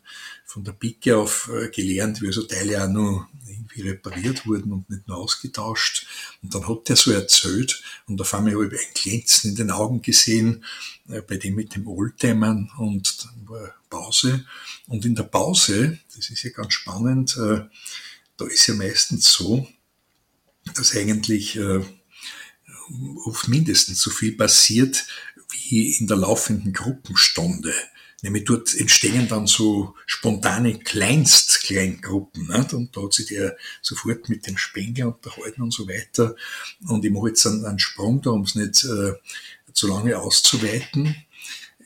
[0.45, 4.91] von der Picke auf äh, gelernt, wie also Teile auch noch irgendwie repariert wurden und
[4.91, 6.07] nicht nur ausgetauscht.
[6.43, 9.71] Und dann hat der so erzählt und auf einmal habe ich ein Glänzen in den
[9.71, 10.65] Augen gesehen,
[11.09, 14.45] äh, bei dem mit dem Oldtimer und dann war Pause.
[14.87, 19.67] Und in der Pause, das ist ja ganz spannend, da ist ja meistens so,
[20.75, 21.59] dass eigentlich
[23.25, 25.07] oft mindestens so viel passiert
[25.53, 27.73] wie in der laufenden Gruppenstunde.
[28.23, 32.49] Nämlich dort entstehen dann so spontane Kleinstkleingruppen.
[32.49, 32.75] Nicht?
[32.75, 36.37] Und da hat sich der sofort mit dem Spengler unterhalten und so weiter.
[36.87, 39.15] Und ich mache jetzt einen, einen Sprung da, um es nicht äh,
[39.73, 41.17] zu lange auszuweiten.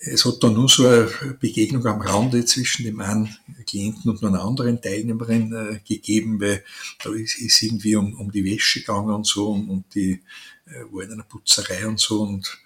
[0.07, 1.09] Es hat dann nur so eine
[1.41, 3.35] Begegnung am Rande zwischen dem einen
[3.67, 6.63] Klienten und einer anderen Teilnehmerin äh, gegeben, weil
[7.03, 10.21] da ist, ist irgendwie um, um die Wäsche gegangen und so und, und die
[10.67, 12.59] äh, war in einer Putzerei und so und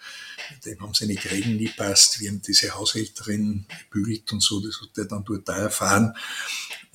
[0.64, 4.96] dem haben seine Gräben nie passt, wie ihm diese Haushälterin bügelt und so, das hat
[4.96, 6.14] er dann dort da erfahren.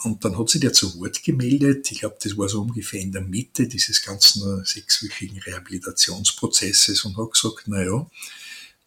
[0.03, 1.91] Und dann hat sich der zu Wort gemeldet.
[1.91, 7.31] Ich glaube, das war so ungefähr in der Mitte dieses ganzen sechswöchigen Rehabilitationsprozesses und hat
[7.31, 8.05] gesagt, na ja,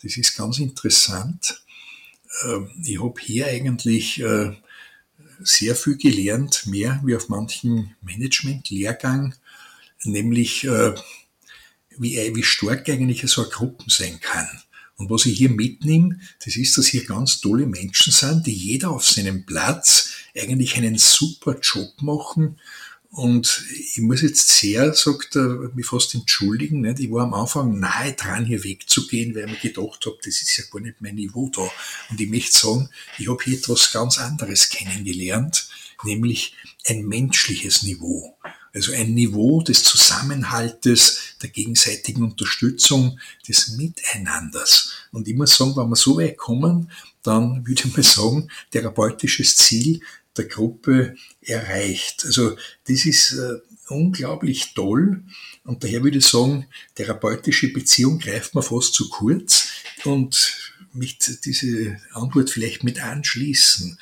[0.02, 1.62] das ist ganz interessant.
[2.44, 4.52] Ähm, ich habe hier eigentlich äh,
[5.40, 9.34] sehr viel gelernt, mehr wie auf manchen Management-Lehrgang,
[10.04, 10.94] nämlich äh,
[11.98, 14.48] wie, wie stark eigentlich so eine Gruppe sein kann.
[14.96, 18.90] Und was ich hier mitnehme, das ist, dass hier ganz tolle Menschen sind, die jeder
[18.90, 22.58] auf seinem Platz eigentlich einen super Job machen.
[23.10, 27.00] Und ich muss jetzt sehr, sagt er, mich fast entschuldigen, nicht?
[27.00, 30.56] ich war am Anfang nahe dran, hier wegzugehen, weil ich mir gedacht habe, das ist
[30.56, 31.70] ja gar nicht mein Niveau da.
[32.10, 35.68] Und ich möchte sagen, ich habe hier etwas ganz anderes kennengelernt,
[36.04, 36.54] nämlich
[36.86, 38.36] ein menschliches Niveau.
[38.76, 44.90] Also ein Niveau des Zusammenhaltes, der gegenseitigen Unterstützung, des Miteinanders.
[45.12, 46.90] Und ich muss sagen, wenn wir so weit kommen,
[47.22, 50.02] dann würde ich mal sagen, therapeutisches Ziel
[50.36, 52.26] der Gruppe erreicht.
[52.26, 52.54] Also
[52.86, 53.54] das ist äh,
[53.88, 55.22] unglaublich toll.
[55.64, 59.68] Und daher würde ich sagen, therapeutische Beziehung greift man fast zu kurz
[60.04, 60.54] und
[60.92, 63.98] mich diese Antwort vielleicht mit anschließen.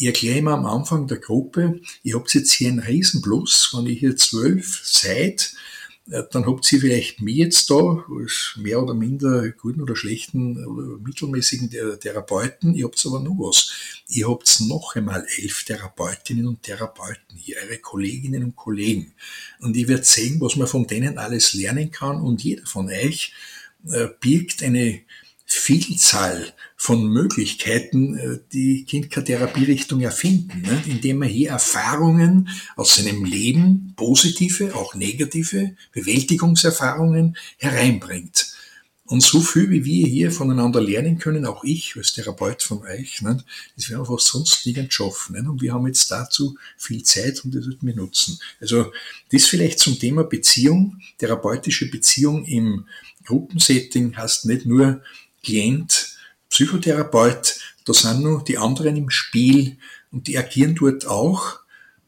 [0.00, 3.94] Ich erkläre immer am Anfang der Gruppe, ihr habt jetzt hier einen Riesenplus, wenn ihr
[3.94, 5.56] hier zwölf seid,
[6.08, 10.64] äh, dann habt ihr vielleicht mich jetzt da, als mehr oder minder guten oder schlechten
[10.64, 13.72] oder mittelmäßigen Therapeuten, ihr habt aber noch was.
[14.06, 19.14] Ihr habt noch einmal elf Therapeutinnen und Therapeuten hier, eure Kolleginnen und Kollegen.
[19.58, 23.34] Und ich werde sehen, was man von denen alles lernen kann und jeder von euch
[23.90, 25.00] äh, birgt eine
[25.68, 30.82] Vielzahl von Möglichkeiten, äh, die Kindkertherapierichtung erfinden, ne?
[30.86, 38.54] indem man hier Erfahrungen aus seinem Leben, positive, auch negative Bewältigungserfahrungen hereinbringt.
[39.04, 43.20] Und so viel, wie wir hier voneinander lernen können, auch ich als Therapeut von euch,
[43.20, 43.44] ne,
[43.76, 45.36] das wäre fast sonst nirgends schaffen.
[45.36, 45.50] Ne?
[45.50, 48.38] Und wir haben jetzt dazu viel Zeit und das sollten wir nutzen.
[48.58, 48.90] Also
[49.32, 52.86] das vielleicht zum Thema Beziehung, therapeutische Beziehung im
[53.26, 55.02] Gruppensetting heißt nicht nur
[55.42, 56.16] Klient,
[56.50, 59.78] Psychotherapeut, da sind noch die anderen im Spiel
[60.10, 61.60] und die agieren dort auch,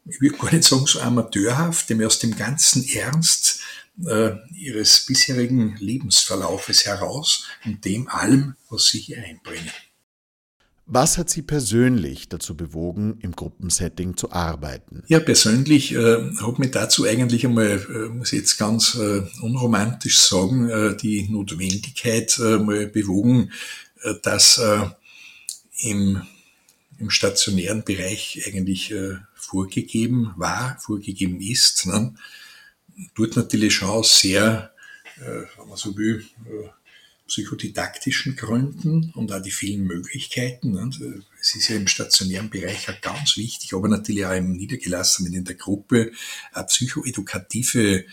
[0.05, 3.61] ich würde gar nicht sagen so amateurhaft, dem aus dem ganzen Ernst
[4.05, 9.71] äh, ihres bisherigen Lebensverlaufes heraus und dem allem, was sie hier einbringen.
[10.93, 15.03] Was hat Sie persönlich dazu bewogen, im Gruppensetting zu arbeiten?
[15.07, 20.19] Ja, persönlich äh, hat mich dazu eigentlich einmal, äh, muss ich jetzt ganz äh, unromantisch
[20.19, 23.53] sagen, äh, die Notwendigkeit äh, mal bewogen,
[24.01, 24.81] äh, dass äh,
[25.79, 26.23] im,
[26.99, 31.85] im stationären Bereich eigentlich äh, vorgegeben war, vorgegeben ist.
[31.85, 32.13] Ne?
[33.15, 34.73] Dort natürlich schon sehr,
[35.21, 36.67] äh, wenn man so will, äh,
[37.31, 40.71] psychodidaktischen Gründen und auch die vielen Möglichkeiten.
[40.73, 40.89] Ne?
[41.39, 45.45] Es ist ja im stationären Bereich auch ganz wichtig, aber natürlich auch im Niedergelassenen in
[45.45, 46.11] der Gruppe,
[46.67, 48.03] psychoedukative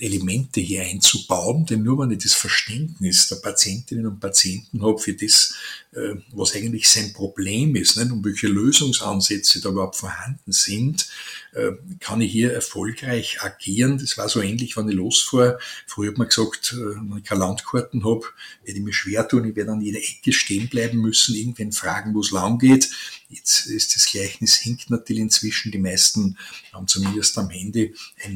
[0.00, 5.14] Elemente hier einzubauen, denn nur wenn ich das Verständnis der Patientinnen und Patienten habe für
[5.14, 5.54] das,
[5.92, 8.10] äh, was eigentlich sein Problem ist nicht?
[8.10, 11.08] und welche Lösungsansätze da überhaupt vorhanden sind,
[11.52, 13.98] äh, kann ich hier erfolgreich agieren.
[13.98, 15.58] Das war so ähnlich, wenn ich losfahre.
[15.86, 18.22] Früher hat man gesagt, äh, wenn ich keine Landkarten habe,
[18.64, 22.14] werde ich mir schwer tun, ich werde an jeder Ecke stehen bleiben müssen, irgendwen fragen,
[22.14, 22.90] wo es lang geht.
[23.28, 25.70] Jetzt ist das Gleichnis hinkt natürlich inzwischen.
[25.70, 26.36] Die meisten
[26.72, 28.34] haben zumindest am Handy ein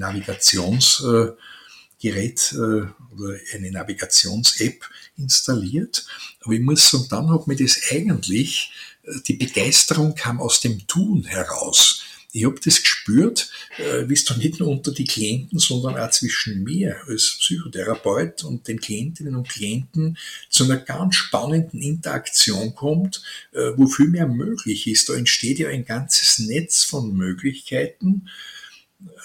[2.11, 2.55] Navigationsgerät
[3.15, 4.85] oder eine Navigations-App
[5.17, 6.07] installiert.
[6.41, 8.73] Aber ich muss sagen, dann hat mir das eigentlich,
[9.27, 13.49] die Begeisterung kam aus dem Tun heraus ich habe das gespürt,
[13.79, 18.43] äh, wie es dann nicht nur unter die Klienten, sondern auch zwischen mir als Psychotherapeut
[18.43, 20.19] und den Klientinnen und Klienten
[20.51, 25.09] zu einer ganz spannenden Interaktion kommt, äh, wo viel mehr möglich ist.
[25.09, 28.29] Da entsteht ja ein ganzes Netz von Möglichkeiten.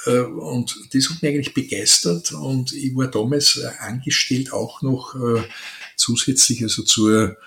[0.06, 5.16] Äh, und das hat mich eigentlich begeistert und ich war damals angestellt auch noch
[5.96, 7.38] zusätzlich also zur,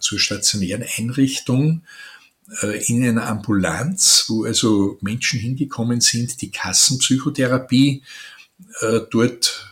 [0.00, 1.82] zur stationären Einrichtung
[2.62, 8.02] äh, in einer Ambulanz, wo also Menschen hingekommen sind, die Kassenpsychotherapie
[8.80, 9.66] äh, dort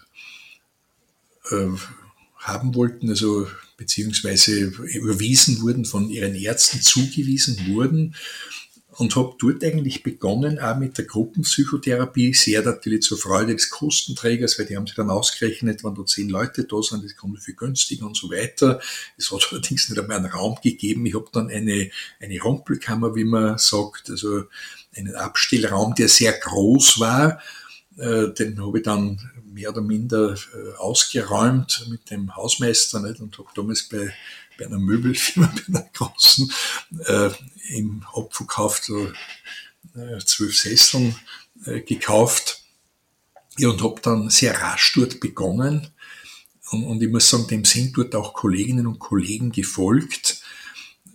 [2.36, 3.48] haben wollten, also
[3.78, 8.14] beziehungsweise überwiesen wurden, von ihren Ärzten zugewiesen wurden
[8.98, 14.58] und habe dort eigentlich begonnen, auch mit der Gruppenpsychotherapie, sehr natürlich zur Freude des Kostenträgers,
[14.58, 17.54] weil die haben sich dann ausgerechnet, wenn da zehn Leute da sind, das kommt viel
[17.54, 18.80] günstiger und so weiter.
[19.16, 21.06] Es hat allerdings nicht einmal einen Raum gegeben.
[21.06, 24.44] Ich habe dann eine, eine Rumpelkammer, wie man sagt, also
[24.96, 27.40] einen Abstellraum, der sehr groß war.
[27.98, 33.20] Äh, den habe ich dann mehr oder minder äh, ausgeräumt mit dem Hausmeister nicht?
[33.20, 34.12] und habe damals bei
[34.58, 36.52] bei einer Möbelfirma, bei einer großen,
[37.06, 37.30] äh,
[37.68, 38.82] im Abverkauf
[39.94, 41.14] äh, zwölf Sesseln
[41.64, 42.62] äh, gekauft.
[43.56, 45.88] Ja, und habe dann sehr rasch dort begonnen.
[46.70, 50.42] Und, und ich muss sagen, dem sind dort auch Kolleginnen und Kollegen gefolgt.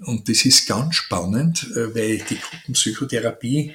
[0.05, 3.73] Und das ist ganz spannend, äh, weil die Gruppenpsychotherapie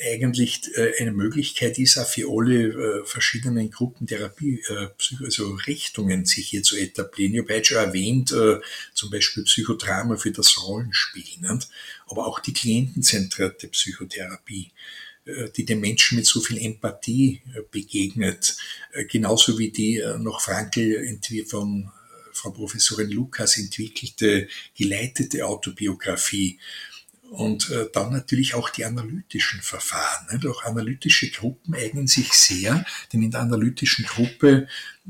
[0.00, 4.88] eigentlich äh, eine Möglichkeit ist, auch für alle äh, verschiedenen Gruppentherapie, äh,
[5.24, 7.34] also Richtungen sich hier zu etablieren.
[7.34, 8.34] Ich habe heute schon erwähnt,
[8.94, 11.24] zum Beispiel Psychodrama für das Rollenspiel,
[12.06, 14.72] aber auch die klientenzentrierte Psychotherapie
[15.56, 18.56] die den Menschen mit so viel Empathie begegnet,
[19.08, 21.90] genauso wie die noch Frankl von
[22.32, 26.58] Frau Professorin Lukas entwickelte geleitete Autobiografie,
[27.30, 30.26] und äh, dann natürlich auch die analytischen Verfahren.
[30.30, 30.50] Ne?
[30.50, 34.66] Auch analytische Gruppen eignen sich sehr, denn in der analytischen Gruppe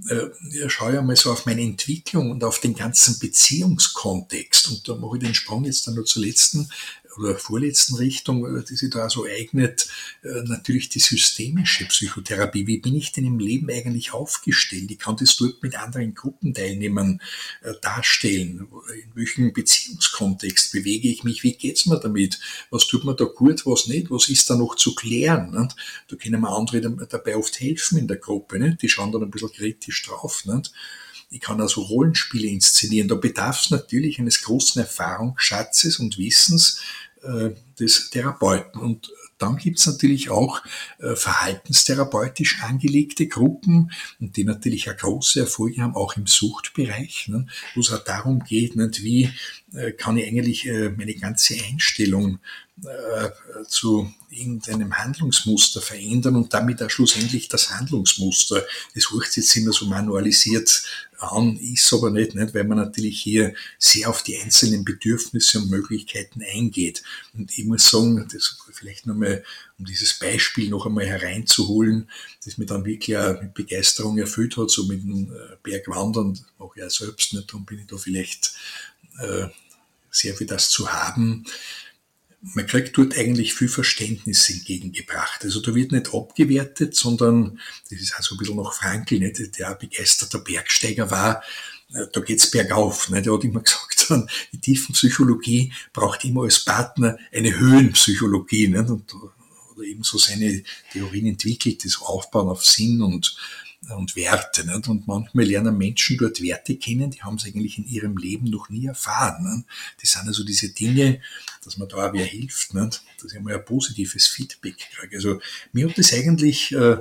[0.08, 4.68] äh, schaue ich einmal so auf meine Entwicklung und auf den ganzen Beziehungskontext.
[4.68, 6.68] Und da mache ich den Sprung jetzt dann nur zur letzten
[7.16, 9.88] oder vorletzten Richtung, äh, die sich da so eignet,
[10.22, 12.66] äh, natürlich die systemische Psychotherapie.
[12.66, 14.90] Wie bin ich denn im Leben eigentlich aufgestellt?
[14.90, 17.20] Ich kann das dort mit anderen Gruppenteilnehmern
[17.62, 18.68] äh, darstellen.
[18.94, 21.42] In welchem Beziehungskontext bewege ich mich?
[21.42, 22.40] Wie geht's mir damit?
[22.70, 24.10] Was tut mir da gut, was nicht?
[24.10, 25.52] Was ist da noch zu klären?
[26.08, 28.76] Da können mir andere dabei oft helfen in der Gruppe.
[28.80, 30.44] Die schauen dann ein bisschen kritisch drauf.
[31.30, 33.08] Ich kann also Rollenspiele inszenieren.
[33.08, 36.80] Da bedarf es natürlich eines großen Erfahrungsschatzes und Wissens,
[37.22, 38.80] äh, des Therapeuten.
[38.80, 40.62] Und dann gibt's natürlich auch
[40.98, 47.80] äh, verhaltenstherapeutisch angelegte Gruppen, die natürlich auch große Erfolge haben, auch im Suchtbereich, ne, wo
[47.80, 49.30] es auch darum geht, nicht, wie
[49.74, 52.38] äh, kann ich eigentlich äh, meine ganze Einstellung
[52.84, 53.30] äh,
[53.68, 58.64] zu irgendeinem Handlungsmuster verändern und damit auch schlussendlich das Handlungsmuster.
[58.94, 60.84] Das hört jetzt immer so manualisiert
[61.18, 65.70] an, ist aber nicht, nicht, weil man natürlich hier sehr auf die einzelnen Bedürfnisse und
[65.70, 67.02] Möglichkeiten eingeht.
[67.34, 69.44] Und ich muss sagen, das vielleicht nochmal,
[69.78, 72.08] um dieses Beispiel noch einmal hereinzuholen,
[72.44, 76.70] das mir dann wirklich auch mit Begeisterung erfüllt hat, so mit dem äh, Bergwandern, mache
[76.76, 78.54] ich ja selbst nicht, darum bin ich da vielleicht
[79.18, 79.48] äh,
[80.10, 81.44] sehr für das zu haben
[82.42, 85.44] man kriegt dort eigentlich viel Verständnis entgegengebracht.
[85.44, 87.60] Also da wird nicht abgewertet, sondern
[87.90, 89.58] das ist also ein bisschen noch Frankl, nicht?
[89.58, 91.42] der ein begeisterter Bergsteiger war,
[91.92, 93.10] äh, da geht's bergauf.
[93.10, 93.22] Ne?
[93.22, 93.60] Der hat immer
[94.00, 98.68] gesagt, die Tiefenpsychologie braucht immer als Partner eine Höhenpsychologie.
[98.68, 98.88] Nicht?
[98.88, 99.14] Und,
[99.74, 100.62] oder eben so seine
[100.92, 103.36] Theorien entwickelt, das Aufbauen auf Sinn und
[103.88, 104.66] und Werte.
[104.66, 104.88] Nicht?
[104.88, 108.68] Und manchmal lernen Menschen dort Werte kennen, die haben sie eigentlich in ihrem Leben noch
[108.68, 109.56] nie erfahren.
[109.56, 109.68] Nicht?
[110.00, 111.20] Das sind also diese Dinge,
[111.64, 113.02] dass man da auch wer hilft, nicht?
[113.22, 115.16] dass ich einmal ein positives Feedback kriege.
[115.16, 115.40] Also
[115.72, 116.98] mir hat das eigentlich äh,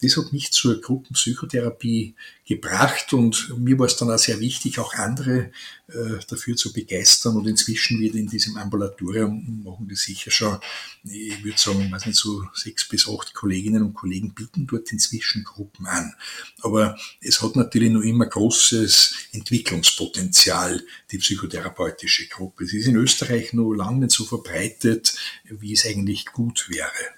[0.00, 2.14] das hat mich zur Gruppenpsychotherapie
[2.46, 5.50] gebracht und mir war es dann auch sehr wichtig, auch andere
[5.88, 7.36] äh, dafür zu begeistern.
[7.36, 10.58] Und inzwischen wird in diesem Ambulatorium, machen die sicher schon,
[11.02, 15.42] ich würde sagen, weiß nicht, so sechs bis acht Kolleginnen und Kollegen bieten dort inzwischen
[15.42, 16.14] Gruppen an.
[16.60, 20.80] Aber es hat natürlich noch immer großes Entwicklungspotenzial,
[21.10, 22.64] die psychotherapeutische Gruppe.
[22.64, 27.17] Es ist in Österreich noch lange nicht so verbreitet, wie es eigentlich gut wäre.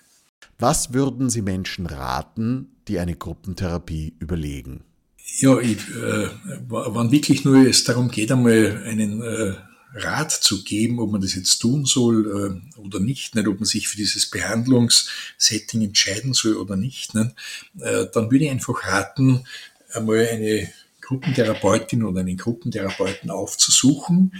[0.61, 4.85] Was würden Sie Menschen raten, die eine Gruppentherapie überlegen?
[5.39, 6.29] Ja, ich, äh,
[6.69, 9.55] wann wirklich nur es darum geht, einmal einen äh,
[9.95, 13.65] Rat zu geben, ob man das jetzt tun soll äh, oder nicht, nicht, ob man
[13.65, 17.31] sich für dieses Behandlungssetting entscheiden soll oder nicht, nicht
[17.81, 19.47] äh, dann würde ich einfach raten,
[19.95, 24.35] einmal eine Gruppentherapeutin oder einen Gruppentherapeuten aufzusuchen.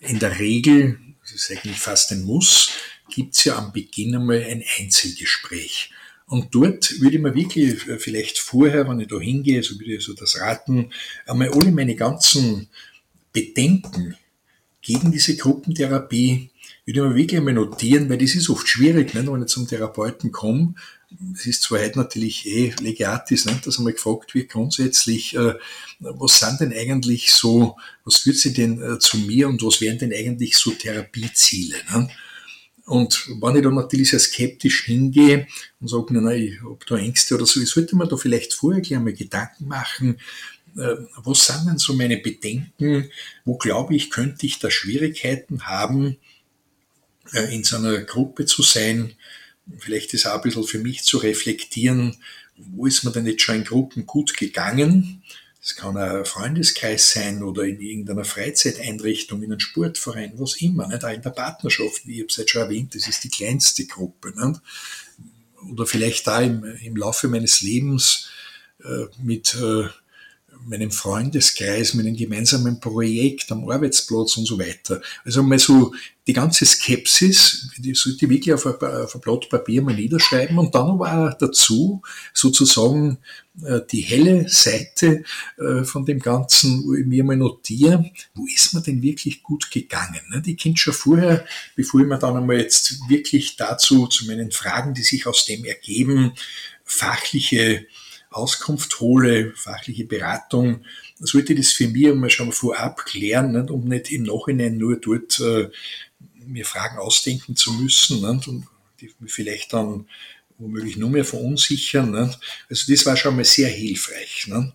[0.00, 2.70] In der Regel, das ist eigentlich fast ein Muss,
[3.10, 5.90] gibt's ja am Beginn einmal ein Einzelgespräch.
[6.26, 9.94] Und dort würde ich mir wirklich äh, vielleicht vorher, wenn ich da hingehe, so würde
[9.94, 10.90] ich so das raten,
[11.26, 12.68] einmal alle meine ganzen
[13.32, 14.16] Bedenken
[14.82, 16.50] gegen diese Gruppentherapie,
[16.84, 19.26] würde ich mir wirklich einmal notieren, weil das ist oft schwierig, nicht?
[19.26, 20.74] wenn ich zum Therapeuten komme.
[21.34, 23.66] Es ist zwar heute natürlich eh legatis, nicht?
[23.66, 25.54] dass einmal gefragt wird grundsätzlich, äh,
[26.00, 29.98] was sind denn eigentlich so, was führt sie denn äh, zu mir und was wären
[29.98, 31.76] denn eigentlich so Therapieziele?
[31.94, 32.10] Nicht?
[32.86, 35.48] Und wenn ich dann natürlich sehr skeptisch hingehe
[35.80, 38.54] und sage, nein, nein, ich habe da Ängste oder so, ich sollte mir da vielleicht
[38.54, 40.20] vorher gleich mal Gedanken machen,
[40.76, 43.10] äh, was sind denn so meine Bedenken,
[43.44, 46.16] wo glaube ich, könnte ich da Schwierigkeiten haben,
[47.32, 49.14] äh, in so einer Gruppe zu sein,
[49.78, 52.16] vielleicht ist auch ein bisschen für mich zu reflektieren,
[52.56, 55.24] wo ist mir denn jetzt schon in Gruppen gut gegangen,
[55.66, 61.04] es kann ein Freundeskreis sein oder in irgendeiner Freizeiteinrichtung, in einem Sportverein, was immer, nicht?
[61.04, 64.32] auch in der Partnerschaft, wie ich es jetzt schon erwähnt, das ist die kleinste Gruppe.
[64.36, 64.60] Nicht?
[65.68, 68.28] Oder vielleicht da im, im Laufe meines Lebens
[68.84, 69.88] äh, mit äh,
[70.68, 75.00] meinem Freundeskreis, mit einem gemeinsamen Projekt am Arbeitsplatz und so weiter.
[75.24, 75.92] Also mal so
[76.26, 80.58] die ganze Skepsis, die sollte ich wirklich auf ein, auf ein Blatt Papier mal niederschreiben
[80.58, 82.02] und dann auch dazu
[82.34, 83.18] sozusagen
[83.64, 85.22] äh, die helle Seite
[85.56, 89.70] äh, von dem Ganzen, wo ich mir mal notiere, wo ist mir denn wirklich gut
[89.70, 90.20] gegangen?
[90.30, 90.42] Ne?
[90.42, 91.46] Die Kind schon vorher,
[91.76, 95.64] bevor ich mir dann einmal jetzt wirklich dazu, zu meinen Fragen, die sich aus dem
[95.64, 96.32] ergeben,
[96.84, 97.86] fachliche
[98.36, 100.84] Auskunft hole, fachliche Beratung,
[101.18, 105.40] sollte das für mich einmal schon vorab klären, nicht, um nicht im Nachhinein nur dort
[105.40, 105.70] äh,
[106.46, 108.66] mir Fragen ausdenken zu müssen nicht, und
[109.00, 110.06] die mich vielleicht dann
[110.58, 112.12] womöglich nur mehr verunsichern.
[112.12, 112.38] Nicht.
[112.70, 114.46] Also das war schon mal sehr hilfreich.
[114.46, 114.72] Nicht.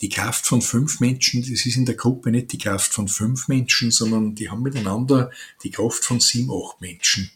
[0.00, 3.48] Die Kraft von fünf Menschen, das ist in der Gruppe nicht die Kraft von fünf
[3.48, 5.30] Menschen, sondern die haben miteinander
[5.62, 7.30] die Kraft von sieben, acht Menschen.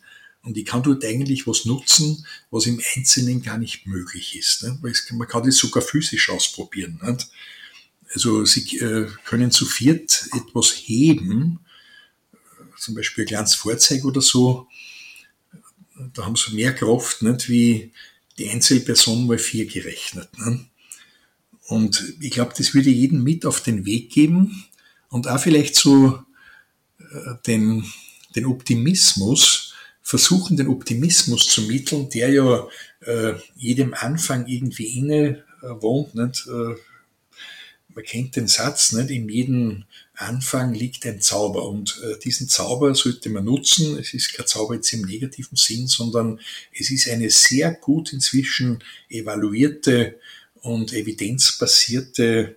[0.45, 4.63] Und ich kann dort eigentlich was nutzen, was im Einzelnen gar nicht möglich ist.
[4.63, 4.79] Ne?
[5.13, 7.01] Man kann das sogar physisch ausprobieren.
[7.03, 7.29] Nicht?
[8.13, 11.61] Also Sie äh, können zu viert etwas heben,
[12.77, 14.69] zum Beispiel ein kleines Fahrzeug oder so,
[16.13, 17.93] da haben sie mehr Kraft nicht, wie
[18.39, 20.29] die Einzelperson mal vier gerechnet.
[20.39, 20.67] Nicht?
[21.67, 24.65] Und ich glaube, das würde jeden mit auf den Weg geben
[25.09, 26.23] und auch vielleicht so
[26.99, 27.91] äh, den,
[28.37, 29.64] den Optimismus,
[30.05, 32.69] versuchen, den Optimismus zu mitteln, der ja
[33.01, 36.15] äh, jedem Anfang irgendwie inne äh, wohnt.
[36.15, 36.47] Nicht?
[36.47, 36.75] Äh,
[37.95, 39.11] man kennt den Satz, nicht?
[39.11, 39.85] in jedem
[40.15, 43.99] Anfang liegt ein Zauber und äh, diesen Zauber sollte man nutzen.
[43.99, 46.39] Es ist kein Zauber jetzt im negativen Sinn, sondern
[46.73, 50.21] es ist eine sehr gut inzwischen evaluierte
[50.57, 52.57] und evidenzbasierte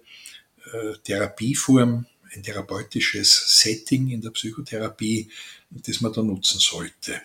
[0.65, 5.29] äh, Therapieform, ein therapeutisches Setting in der Psychotherapie,
[5.69, 7.21] das man da nutzen sollte.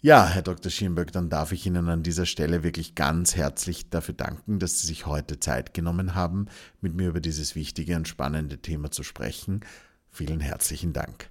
[0.00, 0.70] Ja, Herr Dr.
[0.70, 4.86] Schirnberg, dann darf ich Ihnen an dieser Stelle wirklich ganz herzlich dafür danken, dass Sie
[4.86, 6.46] sich heute Zeit genommen haben,
[6.80, 9.64] mit mir über dieses wichtige und spannende Thema zu sprechen.
[10.08, 11.30] Vielen herzlichen Dank.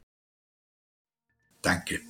[1.62, 2.02] Danke.